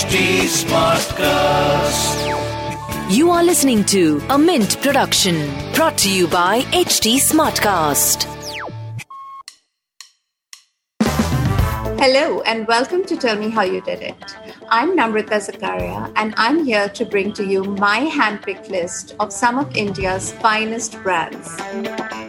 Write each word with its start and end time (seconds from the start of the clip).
HT 0.00 0.48
Smartcast. 0.64 2.16
You 3.14 3.30
are 3.30 3.44
listening 3.44 3.84
to 3.84 4.22
a 4.30 4.38
Mint 4.38 4.80
production 4.80 5.36
brought 5.74 5.98
to 5.98 6.10
you 6.10 6.26
by 6.26 6.62
HT 6.72 7.16
Smartcast. 7.16 8.24
Hello 12.00 12.40
and 12.46 12.66
welcome 12.66 13.04
to 13.04 13.14
Tell 13.14 13.36
Me 13.36 13.50
How 13.50 13.60
You 13.60 13.82
Did 13.82 14.00
It. 14.00 14.36
I'm 14.70 14.96
Namrata 14.96 15.38
Zakaria 15.46 16.10
and 16.16 16.32
I'm 16.38 16.64
here 16.64 16.88
to 16.88 17.04
bring 17.04 17.34
to 17.34 17.44
you 17.44 17.64
my 17.64 18.06
handpicked 18.06 18.70
list 18.70 19.14
of 19.20 19.30
some 19.30 19.58
of 19.58 19.76
India's 19.76 20.32
finest 20.32 20.98
brands. 21.02 21.58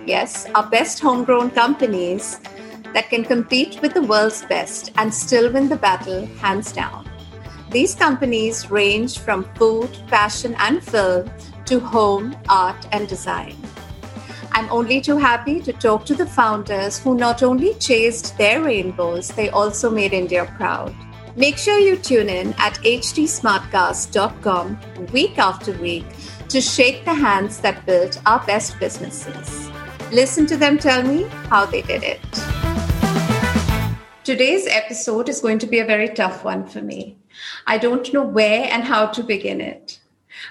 Yes, 0.05 0.45
our 0.55 0.67
best 0.69 0.99
homegrown 0.99 1.51
companies 1.51 2.41
that 2.93 3.09
can 3.09 3.23
compete 3.23 3.81
with 3.81 3.93
the 3.93 4.03
world's 4.03 4.43
best 4.43 4.91
and 4.97 5.13
still 5.13 5.49
win 5.53 5.69
the 5.69 5.77
battle 5.77 6.25
hands 6.43 6.73
down. 6.73 7.10
These 7.71 7.95
companies 7.95 8.70
range 8.70 9.20
from 9.20 9.45
food, 9.55 9.89
fashion, 10.09 10.55
and 10.59 10.84
film 10.84 11.31
to 11.63 11.79
home, 11.79 12.35
art, 12.49 12.85
and 12.91 13.07
design. 13.07 13.55
I'm 14.52 14.70
only 14.70 14.99
too 14.99 15.17
happy 15.17 15.62
to 15.62 15.71
talk 15.71 16.05
to 16.07 16.13
the 16.13 16.26
founders 16.26 16.99
who 16.99 17.15
not 17.15 17.43
only 17.43 17.76
chased 17.76 18.38
their 18.38 18.62
rainbows, 18.62 19.29
they 19.29 19.49
also 19.52 19.89
made 19.89 20.12
India 20.12 20.53
proud. 20.57 20.93
Make 21.38 21.57
sure 21.57 21.79
you 21.79 21.95
tune 21.95 22.27
in 22.27 22.53
at 22.57 22.73
htsmartcast.com 22.84 24.77
week 25.13 25.38
after 25.38 25.71
week 25.71 26.03
to 26.49 26.59
shake 26.59 27.05
the 27.05 27.13
hands 27.13 27.62
that 27.62 27.85
built 27.85 28.21
our 28.26 28.45
best 28.45 28.77
businesses. 28.81 29.71
Listen 30.12 30.45
to 30.48 30.57
them 30.57 30.77
tell 30.77 31.03
me 31.03 31.23
how 31.48 31.65
they 31.65 31.84
did 31.84 32.03
it. 32.03 32.20
Today's 34.26 34.67
episode 34.67 35.29
is 35.29 35.40
going 35.40 35.59
to 35.59 35.67
be 35.67 35.79
a 35.79 35.85
very 35.85 36.09
tough 36.09 36.43
one 36.43 36.67
for 36.67 36.81
me. 36.81 37.20
I 37.71 37.77
don't 37.77 38.11
know 38.11 38.23
where 38.23 38.67
and 38.70 38.84
how 38.84 39.05
to 39.05 39.23
begin 39.23 39.62
it. 39.62 39.98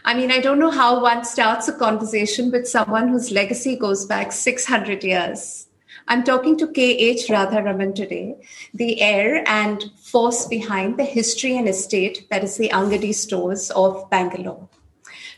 I 0.07 0.15
mean, 0.15 0.31
I 0.31 0.39
don't 0.39 0.59
know 0.59 0.71
how 0.71 1.03
one 1.03 1.23
starts 1.23 1.69
a 1.69 1.75
conversation 1.75 2.51
with 2.51 2.67
someone 2.67 3.09
whose 3.09 3.31
legacy 3.31 3.77
goes 3.77 4.07
back 4.07 4.33
600 4.33 5.05
years. 5.05 5.67
I'm 6.09 6.25
talking 6.25 6.57
to 6.57 6.67
K.H. 6.67 7.27
Radharaman 7.29 7.95
today, 7.95 8.37
the 8.73 9.03
heir 9.03 9.45
and 9.47 9.91
force 10.03 10.47
behind 10.47 10.99
the 10.99 11.05
history 11.05 11.59
and 11.59 11.69
estate 11.69 12.27
that 12.31 12.43
is 12.43 12.57
the 12.57 12.71
Angadi 12.71 13.15
stores 13.15 13.71
of 13.73 14.09
Bangalore. 14.09 14.71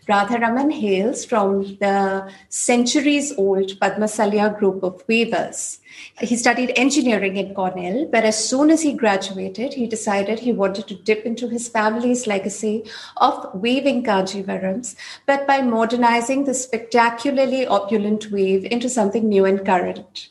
Radharaman 0.09 0.73
hails 0.73 1.25
from 1.25 1.77
the 1.77 2.29
centuries 2.49 3.33
old 3.39 3.79
Padmasalya 3.79 4.59
group 4.59 4.83
of 4.83 5.05
weavers. 5.07 5.79
He 6.21 6.37
studied 6.37 6.73
engineering 6.75 7.37
in 7.37 7.55
Cornell, 7.55 8.09
but 8.11 8.25
as 8.25 8.49
soon 8.49 8.71
as 8.71 8.83
he 8.83 8.95
graduated, 8.95 9.75
he 9.75 9.87
decided 9.87 10.41
he 10.41 10.53
wanted 10.53 10.89
to 10.89 10.97
dip 10.97 11.25
into 11.25 11.49
his 11.49 11.69
family's 11.69 12.27
legacy 12.27 12.85
of 13.19 13.55
weaving 13.55 14.03
Kanjivarams, 14.03 14.97
but 15.25 15.47
by 15.47 15.63
modernizing 15.63 16.45
the 16.45 16.55
spectacularly 16.55 17.65
opulent 17.65 18.33
weave 18.33 18.65
into 18.65 18.89
something 18.89 19.29
new 19.29 19.45
and 19.45 19.65
current. 19.65 20.29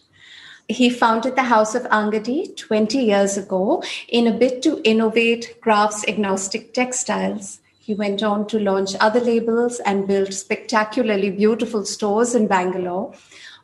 He 0.67 0.89
founded 0.89 1.37
the 1.37 1.43
House 1.43 1.75
of 1.75 1.83
Angadi 1.83 2.57
20 2.57 2.97
years 2.97 3.37
ago 3.37 3.81
in 4.09 4.27
a 4.27 4.33
bid 4.33 4.61
to 4.63 4.81
innovate 4.83 5.61
crafts 5.61 6.05
agnostic 6.09 6.73
textiles. 6.73 7.60
He 7.83 7.95
went 7.95 8.21
on 8.21 8.45
to 8.47 8.59
launch 8.59 8.91
other 8.99 9.19
labels 9.19 9.79
and 9.79 10.07
build 10.07 10.35
spectacularly 10.35 11.31
beautiful 11.31 11.83
stores 11.83 12.35
in 12.35 12.45
Bangalore. 12.45 13.13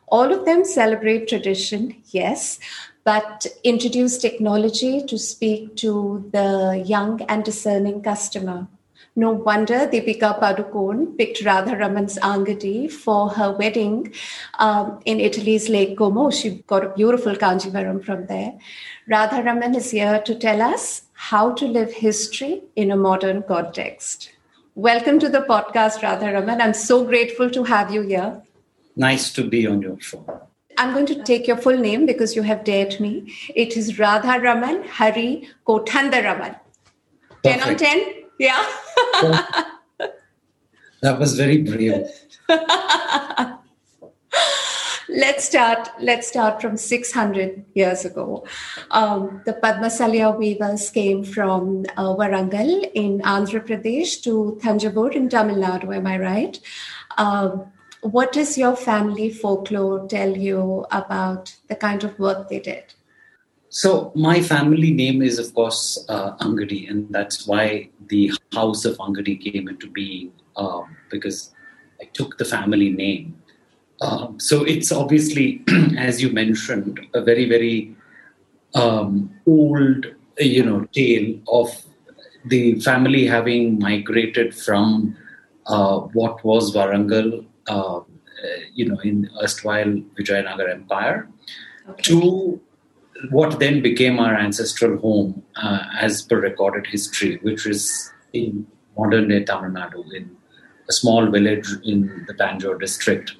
All 0.08 0.32
of 0.32 0.44
them 0.44 0.64
celebrate 0.64 1.28
tradition, 1.28 1.94
yes, 2.06 2.58
but 3.04 3.46
introduce 3.62 4.18
technology 4.18 5.04
to 5.04 5.16
speak 5.18 5.76
to 5.76 6.28
the 6.32 6.82
young 6.84 7.22
and 7.28 7.44
discerning 7.44 8.02
customer. 8.02 8.66
No 9.14 9.30
wonder 9.30 9.86
Deepika 9.86 10.40
Padukone 10.40 11.16
picked 11.16 11.44
Radharaman's 11.44 12.18
Angadi 12.18 12.90
for 12.90 13.30
her 13.30 13.52
wedding 13.52 14.12
um, 14.58 15.00
in 15.04 15.20
Italy's 15.20 15.68
Lake 15.68 15.96
Como. 15.96 16.30
She 16.30 16.64
got 16.66 16.84
a 16.84 16.90
beautiful 16.90 17.34
Kanjivaram 17.34 18.04
from 18.04 18.26
there. 18.26 18.58
Radharaman 19.10 19.76
is 19.76 19.90
here 19.92 20.20
to 20.24 20.34
tell 20.34 20.60
us 20.60 21.02
how 21.18 21.52
to 21.52 21.66
live 21.66 21.92
history 21.92 22.62
in 22.76 22.92
a 22.92 22.96
modern 22.96 23.42
context. 23.42 24.30
Welcome 24.76 25.18
to 25.18 25.28
the 25.28 25.40
podcast, 25.40 25.98
Radharaman. 25.98 26.60
I'm 26.60 26.72
so 26.72 27.04
grateful 27.04 27.50
to 27.50 27.64
have 27.64 27.92
you 27.92 28.02
here. 28.02 28.40
Nice 28.94 29.32
to 29.32 29.42
be 29.42 29.66
on 29.66 29.82
your 29.82 29.98
show. 30.00 30.24
I'm 30.78 30.94
going 30.94 31.06
to 31.06 31.20
take 31.24 31.48
your 31.48 31.56
full 31.56 31.76
name 31.76 32.06
because 32.06 32.36
you 32.36 32.42
have 32.42 32.62
dared 32.62 33.00
me. 33.00 33.34
It 33.56 33.76
is 33.76 33.98
Radha 33.98 34.38
Raman 34.40 34.84
Hari 34.84 35.48
Kothandaraman. 35.66 36.56
10 37.42 37.62
on 37.62 37.76
10? 37.76 38.14
Yeah. 38.38 38.64
that 41.02 41.18
was 41.18 41.34
very 41.34 41.62
brave. 41.62 42.06
let's 45.08 45.44
start 45.44 45.88
let's 46.00 46.28
start 46.28 46.60
from 46.60 46.76
600 46.76 47.64
years 47.74 48.04
ago. 48.04 48.44
Um, 48.90 49.42
the 49.46 49.54
padmasalya 49.54 50.36
weavers 50.38 50.90
came 50.90 51.24
from 51.24 51.86
uh, 51.96 52.14
warangal 52.14 52.90
in 52.94 53.20
andhra 53.20 53.64
pradesh 53.66 54.22
to 54.24 54.58
thanjavur 54.62 55.14
in 55.14 55.28
tamil 55.28 55.56
nadu 55.56 55.94
am 55.96 56.06
i 56.06 56.18
right? 56.18 56.60
Um, 57.16 57.72
what 58.02 58.32
does 58.32 58.56
your 58.56 58.76
family 58.76 59.28
folklore 59.30 60.06
tell 60.06 60.36
you 60.36 60.86
about 60.90 61.56
the 61.68 61.74
kind 61.74 62.04
of 62.04 62.18
work 62.18 62.48
they 62.48 62.60
did? 62.60 62.84
So 63.70 64.12
my 64.14 64.40
family 64.40 64.92
name 64.92 65.20
is 65.20 65.38
of 65.38 65.52
course 65.54 66.04
uh, 66.08 66.36
angadi 66.36 66.88
and 66.90 67.08
that's 67.10 67.46
why 67.46 67.90
the 68.08 68.32
house 68.54 68.84
of 68.84 68.96
angadi 68.98 69.36
came 69.40 69.68
into 69.68 69.90
being 69.90 70.32
uh, 70.56 70.82
because 71.10 71.54
i 72.02 72.04
took 72.18 72.38
the 72.38 72.44
family 72.44 72.88
name 72.90 73.37
um, 74.00 74.38
so 74.38 74.64
it's 74.64 74.92
obviously, 74.92 75.62
as 75.98 76.22
you 76.22 76.30
mentioned, 76.30 77.00
a 77.14 77.22
very, 77.22 77.48
very 77.48 77.94
um, 78.74 79.30
old, 79.46 80.06
you 80.38 80.64
know, 80.64 80.84
tale 80.92 81.38
of 81.48 81.68
the 82.44 82.80
family 82.80 83.26
having 83.26 83.78
migrated 83.78 84.54
from 84.54 85.16
uh, 85.66 85.98
what 85.98 86.42
was 86.44 86.74
Warangal, 86.74 87.44
uh, 87.66 88.00
you 88.72 88.88
know, 88.88 88.98
in 89.00 89.28
erstwhile 89.42 89.92
Vijayanagar 90.18 90.70
Empire, 90.70 91.28
okay. 91.90 92.02
to 92.04 92.60
what 93.30 93.58
then 93.58 93.82
became 93.82 94.20
our 94.20 94.34
ancestral 94.34 94.96
home 94.98 95.42
uh, 95.56 95.80
as 96.00 96.22
per 96.22 96.40
recorded 96.40 96.86
history, 96.86 97.38
which 97.42 97.66
is 97.66 98.12
in 98.32 98.66
modern 98.96 99.28
day 99.28 99.42
Tamil 99.42 99.70
Nadu, 99.70 100.04
in 100.14 100.30
a 100.88 100.92
small 100.92 101.26
village 101.26 101.68
in 101.84 102.24
the 102.28 102.34
Tanjore 102.34 102.78
district. 102.78 103.34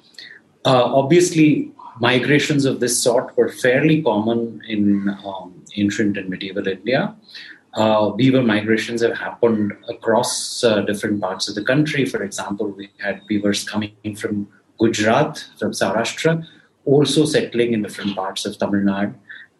Uh, 0.65 0.93
obviously, 0.93 1.71
migrations 1.99 2.65
of 2.65 2.79
this 2.79 3.01
sort 3.01 3.35
were 3.37 3.49
fairly 3.49 4.01
common 4.01 4.61
in 4.67 5.09
um, 5.25 5.63
ancient 5.75 6.17
and 6.17 6.29
medieval 6.29 6.67
India. 6.67 7.15
Uh, 7.75 8.09
beaver 8.09 8.41
migrations 8.41 9.01
have 9.01 9.17
happened 9.17 9.73
across 9.87 10.63
uh, 10.63 10.81
different 10.81 11.21
parts 11.21 11.47
of 11.47 11.55
the 11.55 11.63
country. 11.63 12.05
For 12.05 12.23
example, 12.23 12.67
we 12.67 12.89
had 12.99 13.25
beavers 13.27 13.63
coming 13.63 13.93
from 14.17 14.47
Gujarat, 14.79 15.45
from 15.59 15.71
Saurashtra, 15.71 16.45
also 16.85 17.25
settling 17.25 17.73
in 17.73 17.83
different 17.83 18.15
parts 18.15 18.45
of 18.45 18.57
Tamil 18.57 18.81
Nadu 18.81 19.13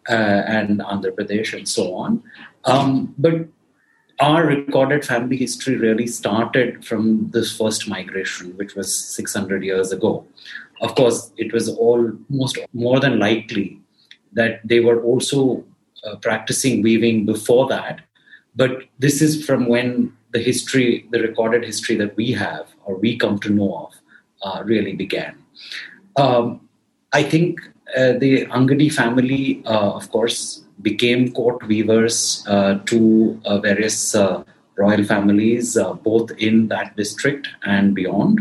uh, 0.08 0.12
and 0.12 0.80
Andhra 0.80 1.12
Pradesh 1.12 1.56
and 1.56 1.68
so 1.68 1.94
on. 1.94 2.22
Um, 2.64 3.14
but 3.16 3.46
our 4.20 4.46
recorded 4.46 5.04
family 5.04 5.36
history 5.36 5.76
really 5.76 6.06
started 6.06 6.84
from 6.84 7.30
this 7.30 7.56
first 7.56 7.88
migration, 7.88 8.56
which 8.56 8.74
was 8.74 8.94
600 8.94 9.64
years 9.64 9.92
ago. 9.92 10.26
Of 10.82 10.94
course, 10.94 11.32
it 11.38 11.52
was 11.52 11.68
almost 11.68 12.58
more 12.72 13.00
than 13.00 13.18
likely 13.18 13.80
that 14.32 14.60
they 14.64 14.80
were 14.80 15.02
also 15.02 15.64
uh, 16.04 16.16
practicing 16.16 16.82
weaving 16.82 17.26
before 17.26 17.66
that. 17.68 18.02
But 18.54 18.84
this 18.98 19.22
is 19.22 19.44
from 19.44 19.66
when 19.66 20.14
the 20.32 20.38
history, 20.38 21.06
the 21.10 21.20
recorded 21.20 21.64
history 21.64 21.96
that 21.96 22.14
we 22.16 22.32
have 22.32 22.66
or 22.84 22.96
we 22.96 23.16
come 23.16 23.38
to 23.40 23.50
know 23.50 23.88
of, 23.88 23.92
uh, 24.42 24.62
really 24.64 24.94
began. 24.94 25.36
Um, 26.16 26.68
I 27.12 27.22
think 27.22 27.60
uh, 27.96 28.12
the 28.12 28.46
Angadi 28.46 28.92
family, 28.92 29.62
uh, 29.66 29.92
of 29.92 30.10
course, 30.10 30.62
became 30.82 31.32
court 31.32 31.66
weavers 31.66 32.44
uh, 32.48 32.78
to 32.86 33.40
uh, 33.44 33.58
various 33.58 34.16
royal 34.76 35.04
families, 35.04 35.76
both 36.02 36.30
in 36.38 36.68
that 36.68 36.96
district 36.96 37.48
and 37.64 37.94
beyond 37.94 38.40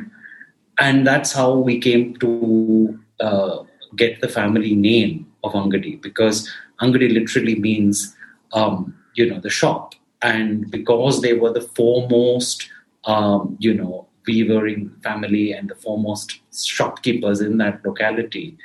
and 0.80 1.06
that's 1.06 1.32
how 1.34 1.54
we 1.54 1.78
came 1.78 2.16
to 2.16 2.98
uh, 3.20 3.64
get 3.96 4.22
the 4.22 4.28
family 4.28 4.76
name 4.76 5.28
of 5.44 5.54
Angadi 5.54 6.02
because 6.02 6.50
Angadi 6.82 7.14
literally 7.14 7.56
means 7.56 8.16
um, 8.54 8.96
you 9.16 9.30
know 9.30 9.40
the 9.40 9.50
shop, 9.50 9.94
and 10.22 10.72
because 10.72 11.22
they 11.22 11.34
were 11.34 11.52
the 11.52 11.62
foremost 11.62 12.70
um, 13.04 13.58
you 13.60 13.74
know 13.74 14.08
weavering 14.28 14.92
family 15.04 15.52
and 15.52 15.70
the 15.70 15.76
foremost 15.76 16.40
shopkeepers 16.54 17.42
in 17.42 17.58
that 17.58 17.84
locality, 17.86 18.58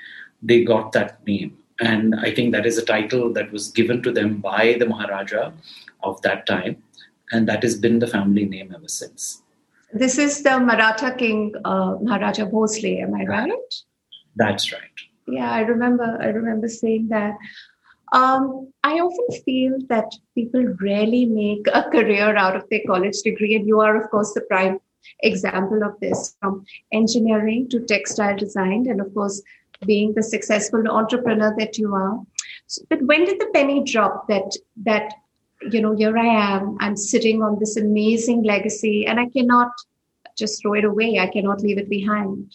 they 0.42 0.62
got 0.62 0.92
that 0.92 1.26
name. 1.26 1.56
And 1.80 2.14
I 2.14 2.32
think 2.32 2.52
that 2.52 2.66
is 2.66 2.78
a 2.78 2.84
title 2.84 3.32
that 3.32 3.50
was 3.50 3.70
given 3.72 4.02
to 4.02 4.12
them 4.12 4.38
by 4.38 4.76
the 4.78 4.86
Maharaja 4.86 5.52
of 6.02 6.22
that 6.22 6.46
time, 6.46 6.82
and 7.32 7.48
that 7.48 7.62
has 7.62 7.76
been 7.76 7.98
the 7.98 8.06
family 8.06 8.44
name 8.44 8.72
ever 8.74 8.88
since. 8.88 9.42
This 9.92 10.18
is 10.18 10.42
the 10.42 10.58
Maratha 10.60 11.14
king 11.16 11.54
uh, 11.64 11.96
Maharaja 12.00 12.46
Bhosle, 12.46 13.02
am 13.02 13.14
I 13.14 13.24
right? 13.24 13.74
That's 14.36 14.72
right. 14.72 14.80
Yeah, 15.26 15.50
I 15.50 15.60
remember. 15.60 16.18
I 16.20 16.26
remember 16.26 16.68
saying 16.68 17.08
that. 17.08 17.36
Um, 18.12 18.72
I 18.84 19.00
often 19.00 19.42
feel 19.42 19.78
that 19.88 20.12
people 20.36 20.64
rarely 20.80 21.26
make 21.26 21.66
a 21.72 21.82
career 21.90 22.36
out 22.36 22.54
of 22.54 22.68
their 22.70 22.82
college 22.86 23.22
degree, 23.22 23.56
and 23.56 23.66
you 23.66 23.80
are, 23.80 24.00
of 24.00 24.10
course, 24.10 24.32
the 24.34 24.42
prime 24.42 24.78
example 25.20 25.82
of 25.82 25.98
this 26.00 26.36
from 26.40 26.64
engineering 26.92 27.68
to 27.70 27.80
textile 27.80 28.36
design, 28.36 28.86
and 28.88 29.00
of 29.00 29.12
course, 29.14 29.42
being 29.86 30.14
the 30.14 30.22
successful 30.22 30.86
entrepreneur 30.88 31.54
that 31.58 31.78
you 31.78 31.94
are. 31.94 32.18
But 32.88 33.02
when 33.02 33.24
did 33.24 33.40
the 33.40 33.50
penny 33.54 33.84
drop 33.84 34.28
that 34.28 34.56
that 34.84 35.12
you 35.70 35.80
know 35.80 35.94
here 35.94 36.16
I 36.16 36.26
am, 36.26 36.76
I'm 36.80 36.96
sitting 36.96 37.42
on 37.42 37.58
this 37.58 37.76
amazing 37.76 38.42
legacy, 38.42 39.06
and 39.06 39.20
I 39.20 39.28
cannot 39.28 39.70
just 40.36 40.60
throw 40.60 40.74
it 40.74 40.84
away. 40.84 41.18
I 41.18 41.28
cannot 41.28 41.60
leave 41.60 41.78
it 41.78 41.88
behind. 41.88 42.54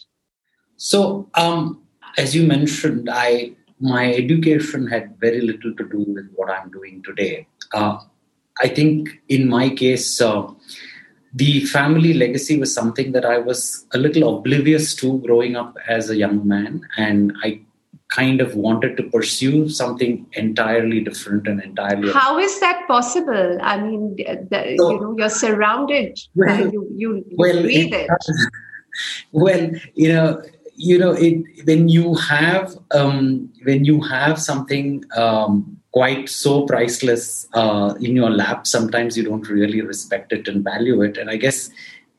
So, 0.76 1.28
um, 1.34 1.82
as 2.18 2.34
you 2.34 2.46
mentioned, 2.46 3.08
I 3.10 3.52
my 3.80 4.12
education 4.12 4.86
had 4.86 5.18
very 5.18 5.40
little 5.40 5.74
to 5.74 5.84
do 5.88 6.04
with 6.06 6.30
what 6.34 6.50
I'm 6.50 6.70
doing 6.70 7.02
today. 7.02 7.46
Uh, 7.72 7.98
I 8.60 8.68
think 8.68 9.08
in 9.28 9.48
my 9.48 9.70
case, 9.70 10.20
uh, 10.20 10.48
the 11.32 11.64
family 11.66 12.12
legacy 12.12 12.58
was 12.58 12.74
something 12.74 13.12
that 13.12 13.24
I 13.24 13.38
was 13.38 13.86
a 13.92 13.98
little 13.98 14.38
oblivious 14.38 14.94
to 14.96 15.18
growing 15.20 15.56
up 15.56 15.76
as 15.88 16.10
a 16.10 16.16
young 16.16 16.46
man, 16.46 16.86
and 16.96 17.32
I 17.42 17.60
kind 18.10 18.40
of 18.40 18.56
wanted 18.56 18.96
to 18.96 19.04
pursue 19.04 19.68
something 19.68 20.26
entirely 20.32 21.00
different 21.00 21.46
and 21.46 21.62
entirely. 21.62 22.12
How 22.12 22.38
is 22.38 22.58
that 22.60 22.86
possible? 22.88 23.58
I 23.62 23.80
mean, 23.80 24.16
the, 24.16 24.74
so, 24.78 24.90
you 24.90 25.00
know, 25.00 25.14
you're 25.16 25.28
surrounded. 25.28 26.18
Well, 26.34 26.72
you 26.72 26.88
you, 26.96 27.16
you 27.28 27.36
well, 27.38 27.62
breathe 27.62 27.94
it. 27.94 28.10
it. 28.10 28.52
well, 29.32 29.70
you 29.94 30.12
know, 30.12 30.42
you 30.74 30.98
know, 30.98 31.12
it, 31.12 31.44
when 31.64 31.88
you 31.88 32.14
have 32.14 32.76
um, 32.92 33.52
when 33.62 33.84
you 33.84 34.00
have 34.00 34.40
something 34.40 35.04
um, 35.16 35.79
quite 35.92 36.28
so 36.28 36.66
priceless 36.66 37.48
uh, 37.54 37.94
in 38.00 38.14
your 38.14 38.30
lap, 38.30 38.66
sometimes 38.66 39.16
you 39.16 39.24
don't 39.24 39.48
really 39.48 39.80
respect 39.80 40.32
it 40.32 40.46
and 40.48 40.62
value 40.62 41.02
it. 41.02 41.16
And 41.16 41.30
I 41.30 41.36
guess 41.36 41.70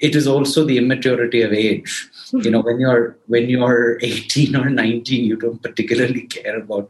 it 0.01 0.15
is 0.15 0.27
also 0.27 0.65
the 0.65 0.77
immaturity 0.77 1.41
of 1.41 1.53
age. 1.53 2.09
You 2.33 2.49
know 2.49 2.61
when 2.61 2.79
you're 2.79 3.17
when 3.27 3.49
you're 3.49 3.99
18 4.01 4.55
or 4.55 4.69
19 4.69 5.25
you 5.25 5.35
don't 5.35 5.61
particularly 5.61 6.21
care 6.21 6.59
about 6.59 6.89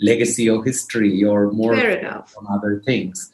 legacy 0.00 0.48
or 0.50 0.64
history 0.64 1.12
you're 1.12 1.50
more 1.52 1.74
on 2.36 2.46
other 2.50 2.82
things. 2.84 3.30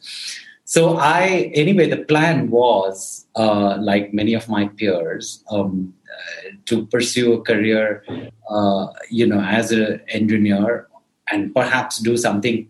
So 0.63 0.97
i 0.97 1.51
anyway 1.55 1.89
the 1.89 2.03
plan 2.03 2.49
was 2.49 3.25
uh, 3.35 3.77
like 3.79 4.13
many 4.13 4.33
of 4.33 4.47
my 4.49 4.67
peers 4.67 5.43
um, 5.49 5.93
uh, 6.05 6.51
to 6.65 6.85
pursue 6.87 7.33
a 7.33 7.41
career 7.41 8.03
uh, 8.49 8.87
you 9.09 9.25
know 9.25 9.41
as 9.41 9.71
an 9.71 10.01
engineer 10.09 10.87
and 11.31 11.53
perhaps 11.53 11.99
do 11.99 12.17
something 12.17 12.67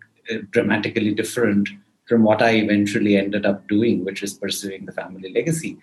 dramatically 0.51 1.13
different 1.13 1.69
from 2.06 2.24
what 2.24 2.41
i 2.41 2.51
eventually 2.51 3.18
ended 3.18 3.45
up 3.45 3.68
doing 3.68 4.03
which 4.06 4.24
is 4.24 4.33
pursuing 4.33 4.85
the 4.85 4.91
family 4.91 5.31
legacy 5.33 5.77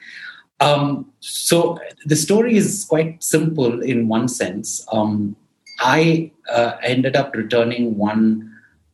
um, 0.61 1.13
so 1.21 1.79
the 2.05 2.17
story 2.17 2.57
is 2.57 2.85
quite 2.89 3.23
simple 3.23 3.83
in 3.83 4.09
one 4.09 4.29
sense. 4.29 4.87
Um, 4.93 5.37
I 5.81 6.31
uh, 6.49 6.77
ended 6.83 7.17
up 7.17 7.35
returning 7.35 7.97
one 7.99 8.53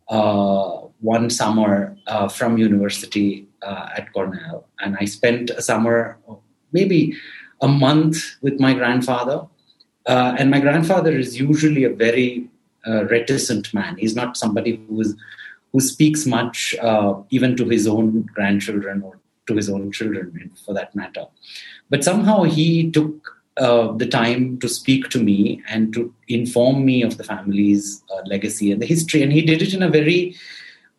uh, 0.08 0.79
one 1.00 1.31
summer 1.31 1.97
uh, 2.06 2.29
from 2.29 2.58
university 2.58 3.47
uh, 3.62 3.91
at 3.97 4.12
Cornell, 4.12 4.67
and 4.81 4.97
I 5.00 5.05
spent 5.05 5.50
a 5.50 5.62
summer, 5.62 6.19
maybe 6.73 7.14
a 7.61 7.69
month, 7.69 8.37
with 8.43 8.58
my 8.58 8.75
grandfather. 8.75 9.47
Uh, 10.06 10.35
and 10.38 10.50
my 10.50 10.61
grandfather 10.61 11.17
is 11.17 11.38
usually 11.38 11.85
a 11.85 11.91
very 11.91 12.49
uh, 12.87 13.05
reticent 13.05 13.73
man. 13.73 13.97
He's 13.99 14.17
not 14.17 14.37
somebody 14.37 14.82
who 14.88 15.00
is 15.00 15.14
who 15.72 15.81
speaks 15.81 16.26
much, 16.26 16.75
even 17.31 17.56
to 17.56 17.64
his 17.69 17.87
own 17.87 18.22
grandchildren 18.34 19.02
or 19.02 19.19
to 19.46 19.55
his 19.55 19.69
own 19.69 19.93
children, 19.93 20.50
for 20.64 20.75
that 20.75 20.94
matter. 20.94 21.26
But 21.88 22.05
somehow 22.05 22.44
he 22.44 22.90
took 22.90 23.40
uh, 23.56 23.93
the 23.93 24.06
time 24.06 24.58
to 24.61 24.69
speak 24.69 25.11
to 25.11 25.22
me 25.22 25.62
and 25.69 25.93
to 25.93 26.14
inform 26.28 26.84
me 26.84 27.02
of 27.02 27.19
the 27.19 27.25
family's 27.25 28.02
uh, 28.14 28.22
legacy 28.26 28.72
and 28.72 28.81
the 28.81 28.87
history, 28.87 29.22
and 29.22 29.32
he 29.32 29.43
did 29.43 29.61
it 29.61 29.75
in 29.75 29.82
a 29.82 29.88
very, 29.88 30.37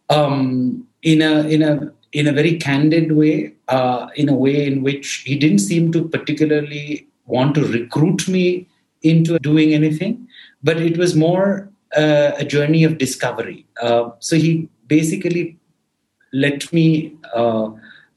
um, 0.09 0.85
in 1.01 1.21
a 1.21 1.41
in 1.47 1.63
a 1.63 1.91
in 2.12 2.27
a 2.27 2.33
very 2.33 2.57
candid 2.57 3.13
way, 3.13 3.53
uh, 3.69 4.07
in 4.15 4.29
a 4.29 4.35
way 4.35 4.67
in 4.67 4.83
which 4.83 5.24
he 5.25 5.35
didn't 5.35 5.59
seem 5.59 5.91
to 5.94 6.07
particularly 6.09 7.07
want 7.25 7.56
to 7.56 7.65
recruit 7.65 8.27
me 8.27 8.67
into 9.01 9.39
doing 9.39 9.74
anything, 9.74 10.27
but 10.62 10.77
it 10.77 10.97
was 10.97 11.15
more 11.15 11.70
uh, 11.95 12.31
a 12.38 12.45
journey 12.45 12.83
of 12.83 12.97
discovery. 12.97 13.65
Uh, 13.81 14.11
so 14.19 14.35
he 14.35 14.69
basically 14.88 15.57
let 16.33 16.71
me 16.71 17.15
uh, 17.33 17.69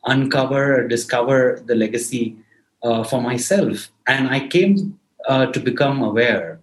uncover 0.07 0.77
or 0.77 0.89
discover 0.89 1.63
the 1.67 1.75
legacy 1.75 2.37
uh, 2.83 3.03
for 3.03 3.21
myself. 3.21 3.91
And 4.07 4.29
I 4.29 4.47
came 4.47 4.99
uh, 5.29 5.47
to 5.47 5.61
become 5.61 6.03
aware 6.03 6.61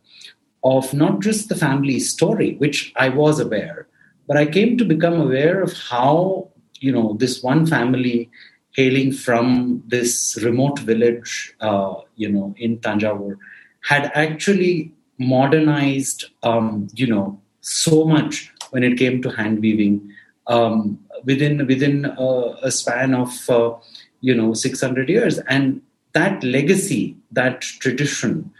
of 0.63 0.93
not 0.93 1.19
just 1.21 1.49
the 1.49 1.55
family 1.55 1.99
story, 1.99 2.55
which 2.55 2.93
I 2.95 3.09
was 3.09 3.39
aware, 3.39 3.87
but 4.27 4.37
I 4.37 4.45
came 4.45 4.77
to 4.77 4.85
become 4.85 5.19
aware 5.19 5.61
of 5.61 5.73
how, 5.73 6.49
you 6.79 6.91
know, 6.91 7.15
this 7.19 7.41
one 7.41 7.65
family 7.65 8.29
hailing 8.75 9.11
from 9.11 9.83
this 9.87 10.37
remote 10.43 10.79
village, 10.79 11.53
uh, 11.59 11.95
you 12.15 12.29
know, 12.29 12.53
in 12.57 12.77
Tanjavur, 12.77 13.37
had 13.81 14.11
actually 14.13 14.93
modernized, 15.27 16.25
um, 16.44 16.88
you 16.94 17.07
know, 17.07 17.39
so 17.62 18.06
much 18.06 18.51
when 18.71 18.83
it 18.83 18.97
came 18.97 19.21
to 19.21 19.29
hand 19.29 19.59
weaving. 19.59 20.12
Um, 20.47 21.00
within 21.23 21.65
within 21.68 22.06
uh, 22.06 22.56
a 22.63 22.71
span 22.71 23.13
of 23.13 23.50
uh, 23.50 23.73
you 24.21 24.33
know 24.33 24.53
600 24.53 25.09
years. 25.09 25.39
And 25.39 25.81
that 26.13 26.44
legacy 26.44 27.15
that 27.31 27.62
tradition 27.62 28.51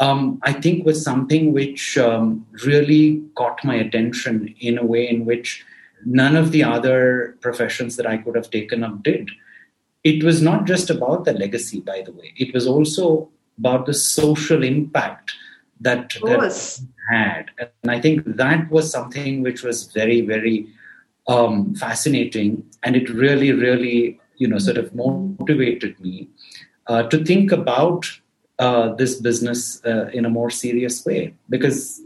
um, 0.00 0.40
i 0.42 0.52
think 0.52 0.84
was 0.84 1.02
something 1.02 1.52
which 1.52 1.98
um, 1.98 2.46
really 2.64 3.22
caught 3.36 3.62
my 3.64 3.74
attention 3.74 4.54
in 4.60 4.78
a 4.78 4.84
way 4.84 5.08
in 5.08 5.24
which 5.24 5.64
none 6.06 6.36
of 6.36 6.50
the 6.50 6.64
other 6.64 7.36
professions 7.40 7.96
that 7.96 8.06
i 8.06 8.16
could 8.16 8.34
have 8.34 8.50
taken 8.50 8.84
up 8.84 9.02
did. 9.02 9.30
It 10.02 10.22
was 10.22 10.42
not 10.42 10.66
just 10.66 10.90
about 10.90 11.24
the 11.24 11.32
legacy 11.32 11.80
by 11.80 12.02
the 12.02 12.12
way. 12.12 12.34
It 12.36 12.52
was 12.52 12.66
also 12.66 13.30
about 13.58 13.86
the 13.86 13.94
social 13.94 14.62
impact 14.62 15.32
that, 15.84 16.14
that 16.24 16.80
had. 17.10 17.50
And 17.82 17.90
i 17.96 18.00
think 18.00 18.24
that 18.42 18.70
was 18.70 18.90
something 18.90 19.42
which 19.42 19.62
was 19.62 19.84
very 19.92 20.20
very 20.34 20.56
um, 21.26 21.74
fascinating, 21.74 22.64
and 22.82 22.96
it 22.96 23.08
really, 23.08 23.52
really, 23.52 24.20
you 24.36 24.48
know, 24.48 24.58
sort 24.58 24.76
of 24.76 24.94
motivated 24.94 25.98
me 26.00 26.28
uh, 26.86 27.04
to 27.04 27.24
think 27.24 27.52
about 27.52 28.06
uh, 28.58 28.94
this 28.94 29.20
business 29.20 29.84
uh, 29.84 30.06
in 30.12 30.24
a 30.24 30.30
more 30.30 30.50
serious 30.50 31.04
way. 31.04 31.34
Because 31.48 32.02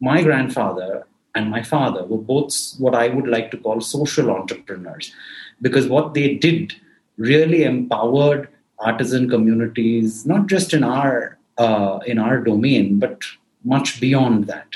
my 0.00 0.22
grandfather 0.22 1.06
and 1.34 1.50
my 1.50 1.62
father 1.62 2.04
were 2.04 2.18
both 2.18 2.74
what 2.78 2.94
I 2.94 3.08
would 3.08 3.28
like 3.28 3.50
to 3.50 3.58
call 3.58 3.80
social 3.80 4.30
entrepreneurs, 4.30 5.12
because 5.60 5.88
what 5.88 6.14
they 6.14 6.34
did 6.34 6.74
really 7.16 7.64
empowered 7.64 8.48
artisan 8.78 9.28
communities, 9.28 10.24
not 10.24 10.46
just 10.46 10.72
in 10.72 10.84
our 10.84 11.37
uh, 11.58 11.98
in 12.06 12.18
our 12.18 12.40
domain, 12.40 12.98
but 12.98 13.22
much 13.64 14.00
beyond 14.00 14.46
that. 14.46 14.68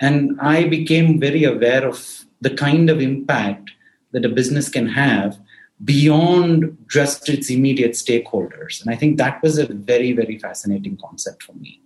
And 0.00 0.40
I 0.40 0.64
became 0.68 1.20
very 1.20 1.44
aware 1.44 1.86
of 1.86 2.24
the 2.40 2.50
kind 2.50 2.90
of 2.90 3.00
impact 3.00 3.70
that 4.12 4.24
a 4.24 4.28
business 4.28 4.68
can 4.68 4.88
have 4.88 5.38
beyond 5.84 6.76
just 6.88 7.28
its 7.28 7.50
immediate 7.50 7.92
stakeholders. 7.92 8.82
And 8.82 8.90
I 8.92 8.96
think 8.96 9.16
that 9.18 9.42
was 9.42 9.58
a 9.58 9.66
very, 9.66 10.12
very 10.12 10.38
fascinating 10.38 10.98
concept 11.04 11.42
for 11.42 11.54
me. 11.54 11.80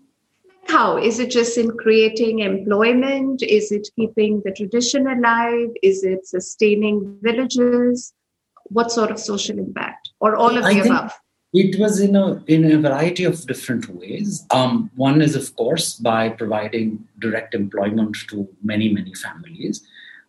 How? 0.68 0.96
Is 0.96 1.18
it 1.20 1.30
just 1.30 1.56
in 1.56 1.70
creating 1.76 2.40
employment? 2.40 3.42
Is 3.42 3.70
it 3.70 3.88
keeping 3.96 4.42
the 4.44 4.50
tradition 4.50 5.06
alive? 5.06 5.68
Is 5.82 6.02
it 6.02 6.26
sustaining 6.26 7.18
villages? 7.22 8.12
What 8.64 8.90
sort 8.90 9.10
of 9.10 9.20
social 9.20 9.58
impact? 9.58 10.10
Or 10.18 10.34
all 10.34 10.56
of 10.58 10.64
I 10.64 10.74
the 10.74 10.80
above? 10.80 11.12
It 11.52 11.78
was 11.78 12.00
in 12.00 12.16
a 12.16 12.42
in 12.46 12.70
a 12.70 12.78
variety 12.78 13.24
of 13.24 13.46
different 13.46 13.88
ways. 13.88 14.44
Um, 14.50 14.90
one 14.96 15.22
is, 15.22 15.34
of 15.36 15.54
course, 15.56 15.94
by 15.94 16.28
providing 16.28 17.06
direct 17.18 17.54
employment 17.54 18.16
to 18.30 18.48
many 18.62 18.92
many 18.92 19.14
families 19.14 19.82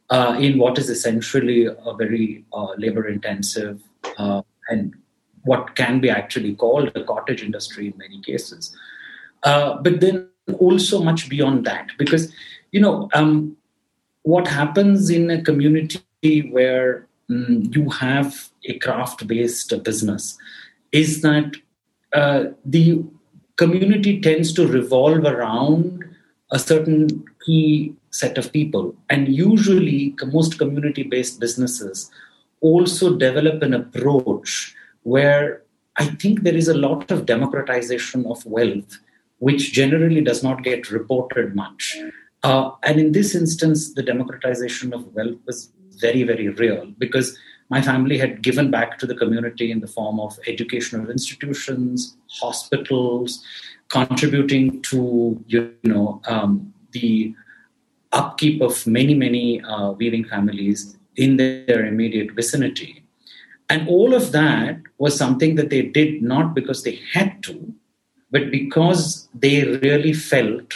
uh, 0.10 0.38
in 0.40 0.58
what 0.58 0.78
is 0.78 0.90
essentially 0.90 1.66
a 1.66 1.94
very 1.98 2.46
uh, 2.54 2.74
labor 2.78 3.08
intensive 3.08 3.82
uh, 4.18 4.42
and 4.70 4.96
what 5.44 5.76
can 5.76 6.00
be 6.00 6.10
actually 6.10 6.54
called 6.56 6.92
a 6.96 7.04
cottage 7.04 7.42
industry 7.42 7.88
in 7.88 7.98
many 7.98 8.22
cases. 8.22 8.76
Uh, 9.44 9.78
but 9.82 10.02
then 10.02 10.30
also 10.60 11.02
much 11.02 11.30
beyond 11.30 11.66
that, 11.66 11.90
because, 11.98 12.32
you 12.72 12.80
know, 12.80 13.10
um, 13.14 13.56
what 14.24 14.48
happens 14.48 15.10
in 15.10 15.30
a 15.30 15.42
community 15.42 16.50
where 16.52 17.08
mm, 17.30 17.74
you 17.76 17.90
have 17.90 18.50
a 18.66 18.78
craft 18.80 19.26
based 19.28 19.74
business 19.84 20.38
is 20.91 21.22
that 21.22 21.56
uh, 22.13 22.46
the 22.65 23.03
community 23.58 24.22
tends 24.22 24.53
to 24.53 24.67
revolve 24.67 25.25
around 25.25 26.03
a 26.51 26.60
certain 26.60 27.25
key 27.46 27.94
set 28.12 28.38
of 28.38 28.51
people. 28.53 28.96
And 29.10 29.27
usually, 29.27 30.15
most 30.27 30.58
community 30.58 31.03
based 31.03 31.39
businesses 31.39 32.10
also 32.62 33.15
develop 33.15 33.62
an 33.62 33.74
approach 33.74 34.75
where 35.03 35.62
I 35.98 36.06
think 36.06 36.41
there 36.41 36.56
is 36.56 36.67
a 36.67 36.74
lot 36.74 37.12
of 37.12 37.25
democratization 37.25 38.25
of 38.25 38.46
wealth, 38.46 39.00
which 39.39 39.74
generally 39.74 40.22
does 40.22 40.44
not 40.44 40.63
get 40.63 40.91
reported 40.91 41.56
much. 41.56 41.98
Uh, 42.44 42.72
and 42.84 43.00
in 43.00 43.12
this 43.12 43.36
instance, 43.36 43.94
the 43.94 44.03
democratization 44.03 44.94
of 44.94 45.13
wealth 45.15 45.38
was 45.46 45.72
very, 46.00 46.24
very 46.24 46.50
real 46.50 46.86
because 46.98 47.38
my 47.70 47.82
family 47.82 48.18
had 48.18 48.42
given 48.42 48.72
back 48.72 48.98
to 49.00 49.06
the 49.06 49.16
community 49.16 49.72
in 49.72 49.80
the 49.80 49.88
form 49.88 50.20
of 50.20 50.40
educational 50.48 51.10
institutions, 51.10 52.18
hospitals, 52.30 53.44
contributing 53.90 54.82
to 54.84 55.44
you 55.48 55.74
know 55.84 56.22
um, 56.28 56.74
the 56.92 57.34
upkeep 58.12 58.62
of 58.62 58.86
many 58.88 59.14
many 59.14 59.62
uh, 59.64 59.92
weaving 59.92 60.26
families 60.26 60.98
in 61.16 61.38
their 61.38 61.86
immediate 61.86 62.32
vicinity. 62.32 63.04
And 63.70 63.88
all 63.90 64.14
of 64.14 64.32
that 64.32 64.80
was 64.98 65.18
something 65.18 65.56
that 65.56 65.70
they 65.70 65.82
did 65.82 66.22
not 66.22 66.56
because 66.56 66.84
they 66.84 67.02
had 67.14 67.44
to 67.44 67.74
but 68.32 68.52
because 68.52 69.28
they 69.34 69.64
really 69.64 70.14
felt 70.14 70.74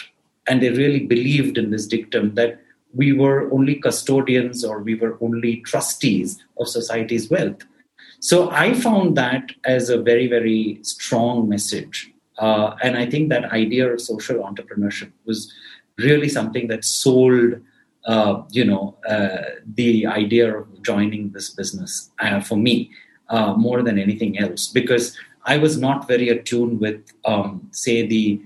and 0.48 0.62
they 0.62 0.70
really 0.70 1.06
believed 1.06 1.58
in 1.58 1.72
this 1.72 1.88
dictum 1.88 2.34
that 2.36 2.61
we 2.94 3.14
were 3.14 3.52
only 3.52 3.76
custodians 3.76 4.64
or 4.64 4.80
we 4.80 4.96
were 4.96 5.18
only 5.22 5.58
trustees 5.62 6.44
of 6.60 6.68
society's 6.68 7.30
wealth. 7.30 7.64
So 8.20 8.52
i 8.52 8.74
found 8.74 9.18
that 9.18 9.52
as 9.64 9.90
a 9.90 10.02
very 10.02 10.28
very 10.28 10.80
strong 10.84 11.50
message. 11.50 12.12
Uh, 12.38 12.76
and 12.82 12.98
I 12.98 13.06
think 13.06 13.30
that 13.30 13.46
idea 13.46 13.92
of 13.94 14.02
social 14.02 14.38
entrepreneurship 14.38 15.12
was 15.26 15.54
really 15.98 16.28
something 16.28 16.68
that 16.70 16.84
sold, 16.84 17.62
uh, 18.06 18.42
you 18.50 18.66
know, 18.66 18.98
uh, 19.08 19.44
the 19.76 20.08
idea 20.08 20.58
of 20.58 20.82
joining 20.82 21.32
this 21.32 21.52
business 21.52 22.10
uh, 22.20 22.42
for 22.42 22.56
me 22.56 22.90
uh, 23.30 23.54
more 23.54 23.84
than 23.84 24.00
anything 24.00 24.40
else. 24.40 24.68
Because 24.68 25.16
I 25.46 25.58
was 25.58 25.80
not 25.80 26.08
very 26.08 26.30
attuned 26.30 26.80
with, 26.80 27.02
um, 27.26 27.68
say, 27.72 28.06
the 28.06 28.42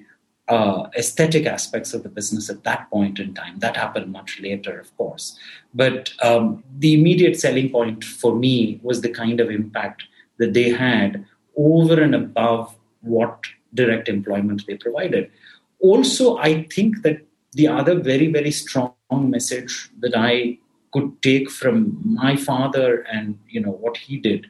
uh, 0.47 0.87
aesthetic 0.95 1.45
aspects 1.45 1.93
of 1.93 2.03
the 2.03 2.09
business 2.09 2.49
at 2.49 2.63
that 2.63 2.89
point 2.89 3.19
in 3.19 3.33
time. 3.33 3.59
That 3.59 3.75
happened 3.75 4.11
much 4.11 4.39
later, 4.39 4.79
of 4.79 4.95
course. 4.97 5.37
But 5.73 6.11
um, 6.21 6.63
the 6.77 6.93
immediate 6.93 7.39
selling 7.39 7.69
point 7.69 8.03
for 8.03 8.35
me 8.35 8.79
was 8.83 9.01
the 9.01 9.09
kind 9.09 9.39
of 9.39 9.49
impact 9.49 10.03
that 10.37 10.53
they 10.53 10.69
had 10.69 11.25
over 11.57 12.01
and 12.01 12.13
above 12.13 12.75
what 13.01 13.39
direct 13.73 14.07
employment 14.07 14.63
they 14.67 14.75
provided. 14.75 15.31
Also, 15.79 16.37
I 16.37 16.63
think 16.63 17.01
that 17.03 17.25
the 17.53 17.67
other 17.67 17.99
very, 17.99 18.31
very 18.31 18.51
strong 18.51 18.93
message 19.11 19.89
that 19.99 20.15
I 20.15 20.59
could 20.93 21.21
take 21.21 21.49
from 21.49 21.99
my 22.03 22.35
father 22.35 23.01
and 23.11 23.37
you 23.49 23.59
know 23.59 23.71
what 23.71 23.97
he 23.97 24.17
did 24.17 24.47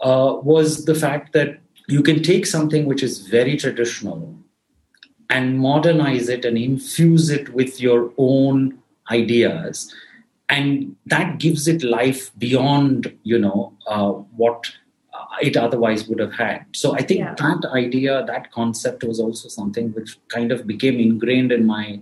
uh, 0.00 0.36
was 0.42 0.84
the 0.86 0.94
fact 0.94 1.32
that 1.34 1.60
you 1.86 2.02
can 2.02 2.22
take 2.22 2.46
something 2.46 2.84
which 2.84 3.02
is 3.02 3.28
very 3.28 3.56
traditional 3.56 4.36
and 5.30 5.58
modernize 5.58 6.28
it 6.28 6.44
and 6.44 6.56
infuse 6.56 7.30
it 7.30 7.52
with 7.54 7.80
your 7.80 8.12
own 8.16 8.78
ideas 9.10 9.94
and 10.48 10.96
that 11.06 11.38
gives 11.38 11.68
it 11.68 11.82
life 11.82 12.30
beyond 12.38 13.14
you 13.22 13.38
know 13.38 13.72
uh, 13.86 14.10
what 14.10 14.72
it 15.40 15.56
otherwise 15.56 16.08
would 16.08 16.18
have 16.18 16.32
had. 16.32 16.64
So 16.72 16.94
I 16.94 17.02
think 17.02 17.20
yeah. 17.20 17.34
that 17.34 17.64
idea, 17.72 18.24
that 18.26 18.50
concept 18.52 19.04
was 19.04 19.20
also 19.20 19.48
something 19.48 19.92
which 19.92 20.18
kind 20.28 20.52
of 20.52 20.66
became 20.66 20.98
ingrained 20.98 21.52
in 21.52 21.66
my, 21.66 22.00